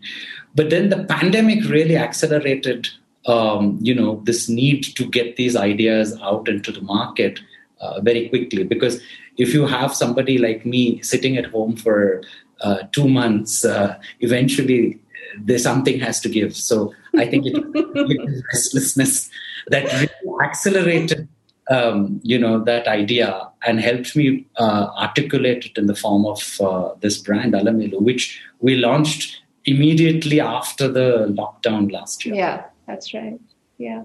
But 0.54 0.70
then 0.70 0.90
the 0.90 1.04
pandemic 1.04 1.64
really 1.64 1.96
accelerated, 1.96 2.88
um, 3.26 3.78
you 3.80 3.94
know, 3.94 4.20
this 4.24 4.48
need 4.48 4.82
to 4.82 5.06
get 5.06 5.36
these 5.36 5.56
ideas 5.56 6.18
out 6.20 6.48
into 6.48 6.70
the 6.70 6.82
market 6.82 7.40
very 8.02 8.28
quickly. 8.28 8.62
Because 8.62 9.00
if 9.40 9.54
you 9.54 9.66
have 9.66 9.94
somebody 9.94 10.36
like 10.36 10.66
me 10.66 11.00
sitting 11.02 11.36
at 11.38 11.46
home 11.46 11.74
for 11.74 12.22
uh, 12.60 12.78
two 12.92 13.08
months, 13.08 13.64
uh, 13.64 13.98
eventually 14.20 15.00
there's 15.38 15.62
something 15.62 15.98
has 15.98 16.20
to 16.20 16.28
give. 16.28 16.54
So 16.54 16.92
I 17.16 17.26
think 17.26 17.46
it, 17.46 18.44
restlessness 18.52 19.30
that 19.68 19.84
really 19.94 20.44
accelerated 20.44 21.28
um, 21.70 22.20
you 22.24 22.38
know 22.38 22.64
that 22.64 22.88
idea 22.88 23.48
and 23.66 23.80
helped 23.80 24.16
me 24.16 24.46
uh, 24.56 24.88
articulate 24.98 25.66
it 25.66 25.78
in 25.78 25.86
the 25.86 25.94
form 25.94 26.26
of 26.26 26.60
uh, 26.60 26.94
this 27.00 27.16
brand 27.18 27.54
Alamelu, 27.54 28.00
which 28.02 28.42
we 28.60 28.76
launched 28.76 29.40
immediately 29.64 30.40
after 30.40 30.88
the 30.88 31.28
lockdown 31.38 31.92
last 31.92 32.26
year. 32.26 32.34
Yeah, 32.34 32.64
that's 32.86 33.14
right. 33.14 33.40
Yeah. 33.78 34.02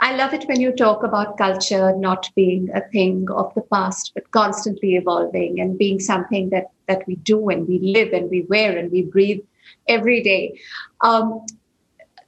I 0.00 0.14
love 0.14 0.32
it 0.32 0.44
when 0.46 0.60
you 0.60 0.72
talk 0.72 1.02
about 1.02 1.38
culture 1.38 1.94
not 1.96 2.30
being 2.36 2.70
a 2.72 2.80
thing 2.80 3.26
of 3.30 3.52
the 3.54 3.62
past, 3.62 4.12
but 4.14 4.30
constantly 4.30 4.94
evolving 4.94 5.60
and 5.60 5.76
being 5.76 5.98
something 5.98 6.50
that, 6.50 6.70
that 6.86 7.06
we 7.06 7.16
do 7.16 7.48
and 7.48 7.66
we 7.66 7.78
live 7.80 8.12
and 8.12 8.30
we 8.30 8.42
wear 8.42 8.76
and 8.76 8.92
we 8.92 9.02
breathe 9.02 9.40
every 9.88 10.22
day. 10.22 10.60
Um, 11.00 11.44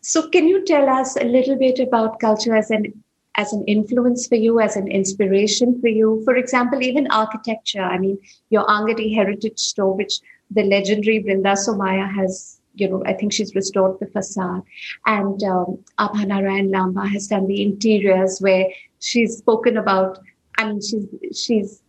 so, 0.00 0.28
can 0.28 0.48
you 0.48 0.64
tell 0.64 0.88
us 0.88 1.16
a 1.16 1.24
little 1.24 1.56
bit 1.56 1.78
about 1.78 2.20
culture 2.20 2.56
as 2.56 2.70
an 2.70 3.02
as 3.36 3.52
an 3.52 3.64
influence 3.66 4.26
for 4.26 4.34
you, 4.34 4.58
as 4.58 4.76
an 4.76 4.88
inspiration 4.88 5.80
for 5.80 5.88
you? 5.88 6.22
For 6.24 6.36
example, 6.36 6.82
even 6.82 7.06
architecture. 7.10 7.82
I 7.82 7.98
mean, 7.98 8.18
your 8.48 8.66
Angadi 8.66 9.14
Heritage 9.14 9.58
Store, 9.58 9.94
which 9.94 10.20
the 10.50 10.64
legendary 10.64 11.22
Brinda 11.22 11.54
Somaya 11.54 12.12
has 12.12 12.59
you 12.74 12.88
know, 12.88 13.02
I 13.04 13.12
think 13.14 13.32
she's 13.32 13.54
restored 13.54 13.98
the 14.00 14.06
facade. 14.06 14.62
And 15.06 15.42
um, 15.42 15.78
Abha 15.98 16.26
Narayan 16.26 16.70
Lamba 16.70 17.08
has 17.08 17.26
done 17.26 17.46
the 17.46 17.62
interiors 17.62 18.38
where 18.40 18.66
she's 19.00 19.38
spoken 19.38 19.76
about, 19.76 20.18
I 20.58 20.66
mean, 20.66 20.80
she's, 20.80 21.06
she's 21.36 21.82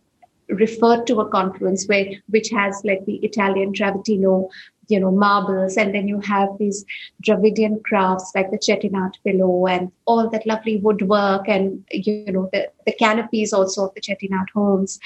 referred 0.48 1.06
to 1.06 1.20
a 1.20 1.28
confluence 1.28 1.86
where, 1.86 2.06
which 2.28 2.50
has 2.50 2.82
like 2.84 3.04
the 3.06 3.16
Italian 3.16 3.72
Travertino, 3.72 4.48
you 4.88 5.00
know, 5.00 5.10
marbles, 5.10 5.76
and 5.76 5.94
then 5.94 6.08
you 6.08 6.20
have 6.20 6.48
these 6.58 6.84
Dravidian 7.22 7.82
crafts 7.84 8.32
like 8.34 8.50
the 8.50 8.58
Chettinad 8.58 9.12
pillow 9.24 9.66
and 9.66 9.90
all 10.04 10.28
that 10.28 10.46
lovely 10.46 10.76
woodwork 10.78 11.48
and, 11.48 11.84
you 11.90 12.30
know, 12.30 12.50
the, 12.52 12.70
the 12.84 12.92
canopies 12.92 13.52
also 13.52 13.86
of 13.86 13.94
the 13.94 14.00
Chettinad 14.00 14.46
homes. 14.54 14.98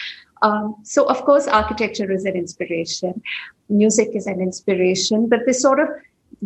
Um, 0.43 0.77
so, 0.83 1.05
of 1.07 1.25
course, 1.25 1.47
architecture 1.47 2.11
is 2.11 2.25
an 2.25 2.35
inspiration, 2.35 3.23
music 3.69 4.11
is 4.15 4.27
an 4.27 4.41
inspiration, 4.41 5.29
but 5.29 5.41
this 5.47 5.61
sort 5.61 5.81
of, 5.81 5.89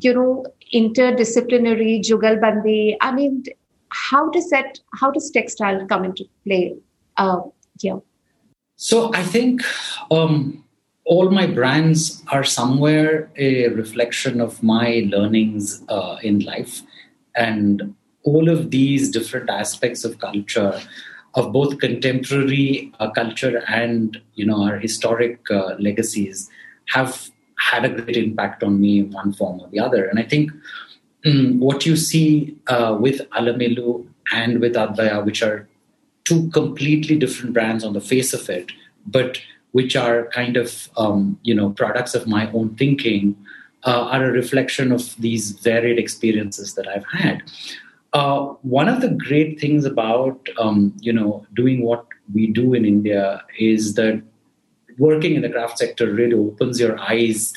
you 0.01 0.15
know, 0.15 0.45
interdisciplinary 0.75 2.01
jugalbandi. 2.01 2.97
I 3.01 3.13
mean, 3.13 3.45
how 3.91 4.31
does 4.31 4.51
that? 4.51 4.79
How 4.95 5.11
does 5.11 5.31
textile 5.31 5.87
come 5.87 6.05
into 6.05 6.25
play 6.45 6.77
uh, 7.17 7.41
here? 7.81 8.01
So, 8.77 9.13
I 9.15 9.23
think 9.23 9.63
um, 10.11 10.65
all 11.05 11.31
my 11.31 11.47
brands 11.47 12.23
are 12.29 12.45
somewhere 12.45 13.31
a 13.37 13.69
reflection 13.69 14.41
of 14.41 14.63
my 14.63 15.07
learnings 15.11 15.83
uh, 15.89 16.17
in 16.23 16.41
life, 16.41 16.83
and 17.37 17.95
all 18.23 18.49
of 18.49 18.71
these 18.71 19.11
different 19.11 19.51
aspects 19.51 20.05
of 20.05 20.19
culture 20.19 20.81
of 21.35 21.53
both 21.53 21.79
contemporary 21.79 22.93
uh, 22.99 23.11
culture 23.11 23.63
and 23.69 24.21
you 24.35 24.45
know 24.45 24.65
our 24.65 24.79
historic 24.79 25.39
uh, 25.51 25.75
legacies 25.79 26.51
have 26.93 27.31
had 27.59 27.85
a 27.85 27.89
great 27.89 28.17
impact 28.17 28.63
on 28.63 28.81
me 28.81 29.01
in 29.01 29.11
one 29.11 29.33
form 29.33 29.61
or 29.61 29.69
the 29.69 29.81
other. 29.81 30.07
And 30.07 30.19
I 30.19 30.23
think 30.23 30.51
mm, 31.25 31.59
what 31.59 31.85
you 31.87 31.97
see 31.97 32.57
uh, 32.69 32.97
with 32.99 33.21
Alamelu 33.31 34.07
and 34.33 34.61
with 34.61 34.75
Advaya, 34.75 35.25
which 35.25 35.43
are 35.43 35.69
two 36.25 36.49
completely 36.51 37.19
different 37.19 37.53
brands 37.53 37.85
on 37.85 37.93
the 37.93 38.01
face 38.01 38.33
of 38.33 38.49
it, 38.49 38.73
but 39.07 39.41
which 39.73 39.95
are 39.97 40.27
kind 40.29 40.57
of 40.57 40.89
um, 40.97 41.39
you 41.43 41.55
know 41.55 41.71
products 41.71 42.15
of 42.15 42.27
my 42.27 42.51
own 42.53 42.75
thinking, 42.77 43.37
uh, 43.85 44.09
are 44.11 44.25
a 44.25 44.33
reflection 44.33 44.93
of 44.93 45.17
these 45.17 45.53
varied 45.53 45.99
experiences 45.99 46.75
that 46.75 46.89
I've 46.89 47.07
had. 47.07 47.43
Uh, 48.13 48.55
one 48.63 48.89
of 48.89 49.01
the 49.01 49.09
great 49.11 49.61
things 49.61 49.85
about 49.85 50.49
um, 50.59 50.95
you 51.01 51.13
know 51.13 51.47
doing 51.55 51.83
what 51.83 52.07
we 52.33 52.47
do 52.49 52.75
in 52.75 52.85
India 52.85 53.43
is 53.59 53.95
that 53.95 54.23
working 54.99 55.35
in 55.35 55.43
the 55.43 55.49
craft 55.49 55.79
sector 55.79 56.13
really 56.13 56.35
opens 56.35 56.81
your 56.81 56.99
eyes 56.99 57.53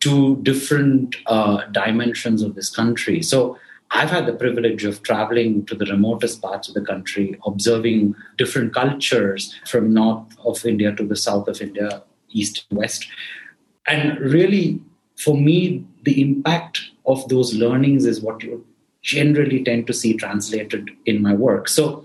to 0.00 0.36
different 0.42 1.16
uh, 1.26 1.64
dimensions 1.72 2.42
of 2.42 2.54
this 2.54 2.70
country. 2.70 3.22
So 3.22 3.58
I've 3.90 4.10
had 4.10 4.26
the 4.26 4.32
privilege 4.32 4.84
of 4.84 5.02
traveling 5.02 5.64
to 5.66 5.74
the 5.74 5.86
remotest 5.86 6.42
parts 6.42 6.68
of 6.68 6.74
the 6.74 6.80
country, 6.80 7.38
observing 7.46 8.14
different 8.36 8.74
cultures 8.74 9.54
from 9.66 9.94
north 9.94 10.26
of 10.44 10.64
India 10.64 10.94
to 10.94 11.06
the 11.06 11.16
south 11.16 11.48
of 11.48 11.60
India, 11.60 12.02
east 12.30 12.66
and 12.70 12.78
west. 12.78 13.06
And 13.86 14.18
really, 14.18 14.80
for 15.16 15.36
me, 15.36 15.84
the 16.02 16.20
impact 16.20 16.82
of 17.06 17.28
those 17.28 17.54
learnings 17.54 18.04
is 18.04 18.20
what 18.20 18.42
you 18.42 18.66
generally 19.02 19.62
tend 19.62 19.86
to 19.86 19.92
see 19.92 20.14
translated 20.14 20.90
in 21.06 21.22
my 21.22 21.32
work. 21.32 21.68
So 21.68 22.04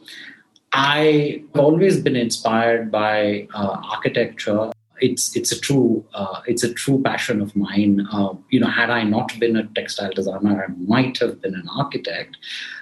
I've 0.74 1.44
always 1.56 2.00
been 2.00 2.16
inspired 2.16 2.92
by 2.92 3.48
uh, 3.54 3.82
architecture. 3.92 4.72
It's 5.00 5.36
it's 5.36 5.52
a 5.52 5.60
true 5.60 6.06
uh, 6.14 6.42
it's 6.46 6.64
a 6.64 6.74
true 6.74 7.02
passion 7.02 7.42
of 7.42 7.56
mine. 7.56 8.08
Uh, 8.12 8.36
you 8.50 8.60
know, 8.60 8.68
had 8.68 8.90
I 8.90 9.04
not 9.04 9.38
been 9.40 9.56
a 9.56 9.66
textile 9.68 10.12
designer, 10.12 10.66
I 10.66 10.72
might 10.82 11.18
have 11.20 11.42
been 11.42 11.56
an 11.56 11.68
architect. 11.76 12.38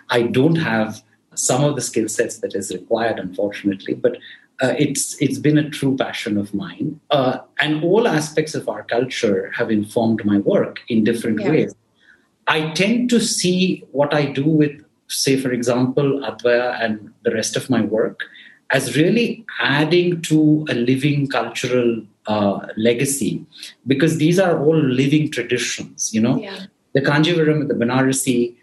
I 0.10 0.24
don't 0.24 0.58
have 0.58 1.02
some 1.36 1.64
of 1.64 1.76
the 1.76 1.82
skill 1.82 2.10
sets 2.10 2.40
that 2.40 2.56
is 2.56 2.72
required, 2.72 3.20
unfortunately, 3.20 3.94
but 3.94 4.18
uh, 4.62 4.74
it's 4.78 5.20
it's 5.22 5.40
been 5.40 5.58
a 5.58 5.70
true 5.70 5.96
passion 5.96 6.38
of 6.38 6.54
mine. 6.54 7.00
Uh, 7.10 7.40
and 7.60 7.84
all 7.84 8.08
aspects 8.08 8.54
of 8.54 8.68
our 8.68 8.84
culture 8.84 9.52
have 9.56 9.72
informed 9.72 10.24
my 10.26 10.40
work 10.40 10.82
in 10.90 11.04
different 11.04 11.40
yeah. 11.40 11.50
ways. 11.50 11.76
I 12.48 12.72
tend 12.72 13.10
to 13.12 13.20
see 13.20 13.84
what 13.92 14.14
I 14.14 14.26
do 14.26 14.44
with, 14.44 14.84
say, 15.10 15.38
for 15.38 15.52
example, 15.52 16.22
Advaya 16.22 16.84
and 16.84 17.12
the 17.24 17.32
rest 17.32 17.56
of 17.56 17.70
my 17.70 17.82
work 17.82 18.22
as 18.72 18.96
really 18.96 19.46
adding 19.60 20.22
to 20.22 20.66
a 20.70 20.76
living 20.76 21.28
cultural 21.28 22.04
uh, 22.28 22.68
legacy 22.78 23.44
because 23.88 24.18
these 24.18 24.40
are 24.40 24.64
all 24.64 24.78
living 24.78 25.32
traditions, 25.32 26.14
you 26.14 26.22
know. 26.22 26.40
Yeah. 26.40 26.66
The 26.94 27.02
Kanjivaram, 27.02 27.68
the 27.68 27.74
Banarasi, 27.74 28.56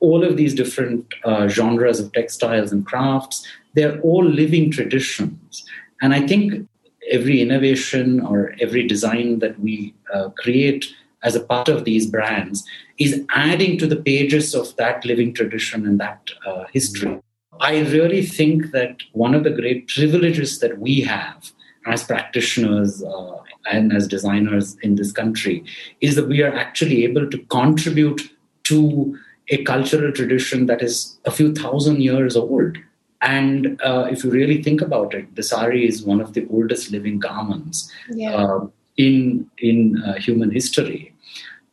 all 0.00 0.22
of 0.22 0.36
these 0.36 0.54
different 0.54 1.06
uh, 1.24 1.48
genres 1.48 2.00
of 2.00 2.12
textiles 2.12 2.72
and 2.72 2.84
crafts, 2.86 3.46
they're 3.74 3.98
all 4.00 4.24
living 4.24 4.70
traditions. 4.70 5.64
And 6.02 6.14
I 6.14 6.26
think 6.26 6.68
every 7.10 7.40
innovation 7.40 8.20
or 8.20 8.54
every 8.60 8.86
design 8.86 9.38
that 9.38 9.58
we 9.60 9.94
uh, 10.12 10.30
create 10.30 10.86
as 11.24 11.34
a 11.34 11.40
part 11.40 11.68
of 11.68 11.84
these 11.84 12.06
brands 12.06 12.64
is 12.98 13.24
adding 13.30 13.76
to 13.78 13.86
the 13.86 13.96
pages 13.96 14.54
of 14.54 14.76
that 14.76 15.04
living 15.04 15.34
tradition 15.34 15.86
and 15.86 15.98
that 15.98 16.20
uh, 16.46 16.64
history. 16.72 17.18
I 17.60 17.80
really 17.80 18.24
think 18.24 18.70
that 18.72 19.02
one 19.12 19.34
of 19.34 19.44
the 19.44 19.50
great 19.50 19.88
privileges 19.88 20.58
that 20.60 20.78
we 20.78 21.00
have 21.02 21.50
as 21.86 22.04
practitioners 22.04 23.02
uh, 23.02 23.36
and 23.70 23.92
as 23.92 24.06
designers 24.06 24.76
in 24.82 24.96
this 24.96 25.12
country 25.12 25.64
is 26.00 26.14
that 26.16 26.28
we 26.28 26.42
are 26.42 26.54
actually 26.54 27.04
able 27.04 27.28
to 27.30 27.38
contribute 27.46 28.20
to 28.64 29.18
a 29.48 29.62
cultural 29.64 30.12
tradition 30.12 30.66
that 30.66 30.82
is 30.82 31.18
a 31.24 31.30
few 31.30 31.54
thousand 31.54 32.02
years 32.02 32.36
old. 32.36 32.78
And 33.20 33.80
uh, 33.82 34.08
if 34.10 34.24
you 34.24 34.30
really 34.30 34.62
think 34.62 34.80
about 34.80 35.14
it, 35.14 35.34
the 35.34 35.42
sari 35.42 35.86
is 35.86 36.02
one 36.02 36.20
of 36.20 36.32
the 36.34 36.46
oldest 36.50 36.90
living 36.90 37.18
garments 37.18 37.90
yeah. 38.10 38.34
uh, 38.34 38.66
in 38.96 39.50
in 39.58 40.02
uh, 40.02 40.14
human 40.14 40.50
history. 40.50 41.12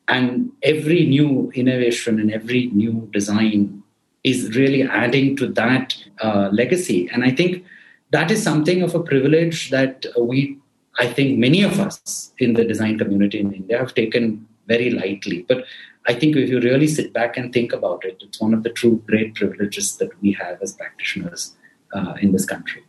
And 0.07 0.51
every 0.63 1.05
new 1.05 1.51
innovation 1.53 2.19
and 2.19 2.31
every 2.31 2.67
new 2.67 3.09
design 3.13 3.81
is 4.23 4.55
really 4.55 4.83
adding 4.83 5.35
to 5.37 5.47
that 5.47 5.95
uh, 6.21 6.49
legacy. 6.51 7.09
And 7.11 7.23
I 7.23 7.31
think 7.31 7.63
that 8.11 8.29
is 8.29 8.43
something 8.43 8.81
of 8.81 8.93
a 8.93 9.01
privilege 9.01 9.69
that 9.69 10.05
we, 10.19 10.57
I 10.99 11.07
think 11.07 11.39
many 11.39 11.63
of 11.63 11.79
us 11.79 12.33
in 12.37 12.53
the 12.53 12.65
design 12.65 12.97
community 12.97 13.39
in 13.39 13.53
India 13.53 13.77
have 13.77 13.93
taken 13.93 14.45
very 14.67 14.91
lightly. 14.91 15.45
But 15.47 15.65
I 16.07 16.13
think 16.13 16.35
if 16.35 16.49
you 16.49 16.59
really 16.59 16.87
sit 16.87 17.13
back 17.13 17.37
and 17.37 17.53
think 17.53 17.71
about 17.73 18.03
it, 18.03 18.17
it's 18.21 18.41
one 18.41 18.53
of 18.53 18.63
the 18.63 18.69
true 18.69 19.01
great 19.07 19.35
privileges 19.35 19.97
that 19.97 20.09
we 20.21 20.33
have 20.33 20.61
as 20.61 20.73
practitioners 20.73 21.55
uh, 21.93 22.15
in 22.21 22.31
this 22.31 22.45
country. 22.45 22.83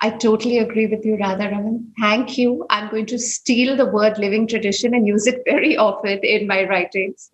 I 0.00 0.10
totally 0.10 0.58
agree 0.58 0.86
with 0.86 1.04
you, 1.04 1.16
Radharaman. 1.16 1.90
Thank 2.00 2.38
you. 2.38 2.64
I'm 2.70 2.88
going 2.88 3.06
to 3.06 3.18
steal 3.18 3.76
the 3.76 3.86
word 3.86 4.16
living 4.18 4.46
tradition 4.46 4.94
and 4.94 5.06
use 5.06 5.26
it 5.26 5.42
very 5.44 5.76
often 5.76 6.20
in 6.22 6.46
my 6.46 6.64
writings. 6.68 7.30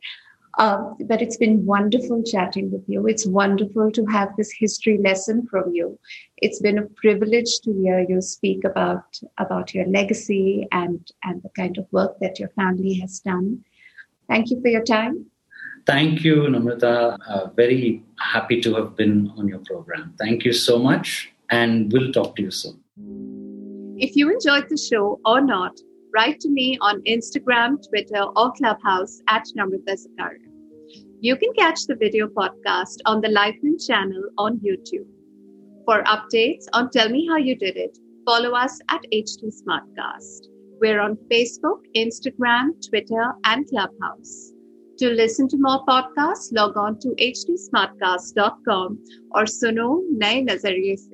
Um, 0.57 0.97
but 1.07 1.21
it's 1.21 1.37
been 1.37 1.67
wonderful 1.67 2.23
chatting 2.23 2.71
with 2.71 2.85
you. 2.87 3.07
It's 3.07 3.27
wonderful 3.27 3.91
to 3.91 4.07
have 4.07 4.31
this 4.39 4.53
history 4.53 4.99
lesson 5.03 5.47
from 5.51 5.75
you. 5.75 5.99
It's 6.39 6.61
been 6.61 6.79
a 6.79 6.87
privilege 6.87 7.59
to 7.65 7.73
hear 7.73 8.07
you 8.09 8.21
speak 8.21 8.63
about 8.65 9.19
about 9.39 9.75
your 9.75 9.87
legacy 9.87 10.69
and 10.71 11.01
and 11.25 11.43
the 11.43 11.49
kind 11.51 11.77
of 11.77 11.87
work 11.91 12.21
that 12.21 12.39
your 12.39 12.51
family 12.51 12.95
has 13.01 13.19
done. 13.19 13.65
Thank 14.29 14.51
you 14.51 14.61
for 14.63 14.69
your 14.69 14.85
time. 14.85 15.27
Thank 15.87 16.23
you, 16.23 16.37
Namrata. 16.37 17.19
Uh, 17.29 17.47
very 17.57 18.05
happy 18.21 18.61
to 18.61 18.75
have 18.77 18.97
been 18.97 19.33
on 19.37 19.49
your 19.49 19.59
program. 19.59 20.15
Thank 20.19 20.45
you 20.45 20.53
so 20.53 20.79
much 20.79 21.34
and 21.55 21.93
we'll 21.93 22.13
talk 22.13 22.37
to 22.37 22.43
you 22.43 22.51
soon. 22.51 22.81
If 23.97 24.17
you 24.17 24.31
enjoyed 24.31 24.69
the 24.69 24.77
show 24.77 25.21
or 25.25 25.41
not, 25.41 25.79
write 26.15 26.41
to 26.41 26.51
me 26.51 26.79
on 26.81 27.03
Instagram, 27.03 27.77
Twitter, 27.89 28.23
or 28.37 28.53
Clubhouse 28.53 29.21
at 29.29 29.45
Namrata 29.57 29.97
Zakaria. 30.03 30.51
You 31.21 31.37
can 31.37 31.53
catch 31.59 31.87
the 31.87 31.97
video 31.97 32.27
podcast 32.29 32.99
on 33.07 33.21
the 33.21 33.29
Livemint 33.29 33.87
channel 33.87 34.25
on 34.37 34.59
YouTube. 34.59 35.07
For 35.87 36.03
updates 36.05 36.65
on 36.73 36.91
Tell 36.91 37.09
Me 37.09 37.27
How 37.29 37.37
You 37.37 37.57
Did 37.57 37.77
It, 37.77 37.97
follow 38.27 38.53
us 38.53 38.79
at 38.89 39.01
HT 39.13 39.53
Smartcast. 39.61 40.49
We're 40.81 41.01
on 41.01 41.17
Facebook, 41.31 41.81
Instagram, 41.97 42.71
Twitter, 42.89 43.33
and 43.45 43.67
Clubhouse. 43.69 44.53
To 44.99 45.11
listen 45.11 45.49
to 45.49 45.57
more 45.59 45.85
podcasts, 45.87 46.53
log 46.53 46.77
on 46.77 46.99
to 47.01 47.09
htsmartcast.com 47.19 48.99
or 49.33 49.45
suno 49.45 50.03
nazariye 50.23 50.97
se. 50.99 51.14